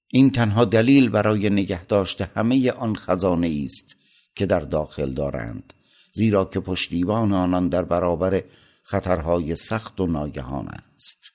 این 0.09 0.31
تنها 0.31 0.65
دلیل 0.65 1.09
برای 1.09 1.51
نگه 1.51 1.85
داشته 1.85 2.31
همه 2.35 2.71
آن 2.71 2.95
خزانه 2.95 3.63
است 3.65 3.97
که 4.35 4.47
در 4.47 4.61
داخل 4.61 5.13
دارند 5.13 5.73
زیرا 6.13 6.45
که 6.45 6.61
پشتیبان 6.61 7.33
آنان 7.33 7.69
در 7.69 7.83
برابر 7.83 8.43
خطرهای 8.83 9.55
سخت 9.55 10.01
و 10.01 10.07
ناگهان 10.07 10.69
است. 10.69 11.33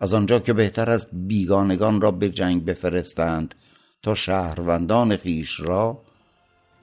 از 0.00 0.14
آنجا 0.14 0.38
که 0.38 0.52
بهتر 0.52 0.90
از 0.90 1.06
بیگانگان 1.12 2.00
را 2.00 2.10
به 2.10 2.30
جنگ 2.30 2.64
بفرستند 2.64 3.54
تا 4.02 4.14
شهروندان 4.14 5.16
خیش 5.16 5.60
را 5.60 6.02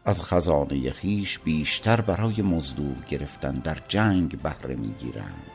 از 0.05 0.23
خزانه 0.23 0.91
خیش 0.91 1.39
بیشتر 1.39 2.01
برای 2.01 2.41
مزدور 2.41 2.95
گرفتن 3.07 3.53
در 3.53 3.77
جنگ 3.87 4.41
بهره 4.41 4.75
می‌گیرند. 4.75 5.51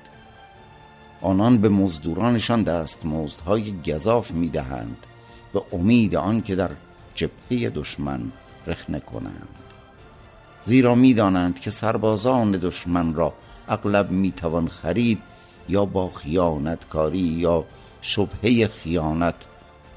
آنان 1.21 1.59
به 1.59 1.69
مزدورانشان 1.69 2.63
دستمزدهای 2.63 3.73
گذاف 3.83 4.31
می‌دهند. 4.31 5.07
به 5.53 5.63
امید 5.73 6.15
آنکه 6.15 6.55
در 6.55 6.71
جبهه 7.15 7.71
دشمن 7.71 8.33
رخنه 8.67 9.01
کنند. 9.01 9.49
زیرا 10.63 10.95
می‌دانند 10.95 11.61
که 11.61 11.71
سربازان 11.71 12.53
دشمن 12.53 13.15
را 13.15 13.35
اغلب 13.69 14.11
می‌توان 14.11 14.69
خرید 14.69 15.23
یا 15.69 15.85
با 15.85 16.11
خیانتکاری 16.11 17.19
یا 17.19 17.65
شبهه 18.03 18.67
خیانت 18.67 19.35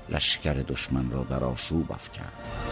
لشکر 0.09 0.53
دشمن 0.53 1.11
را 1.11 1.23
در 1.23 1.43
آشوب 1.43 1.91
افکند. 1.91 2.62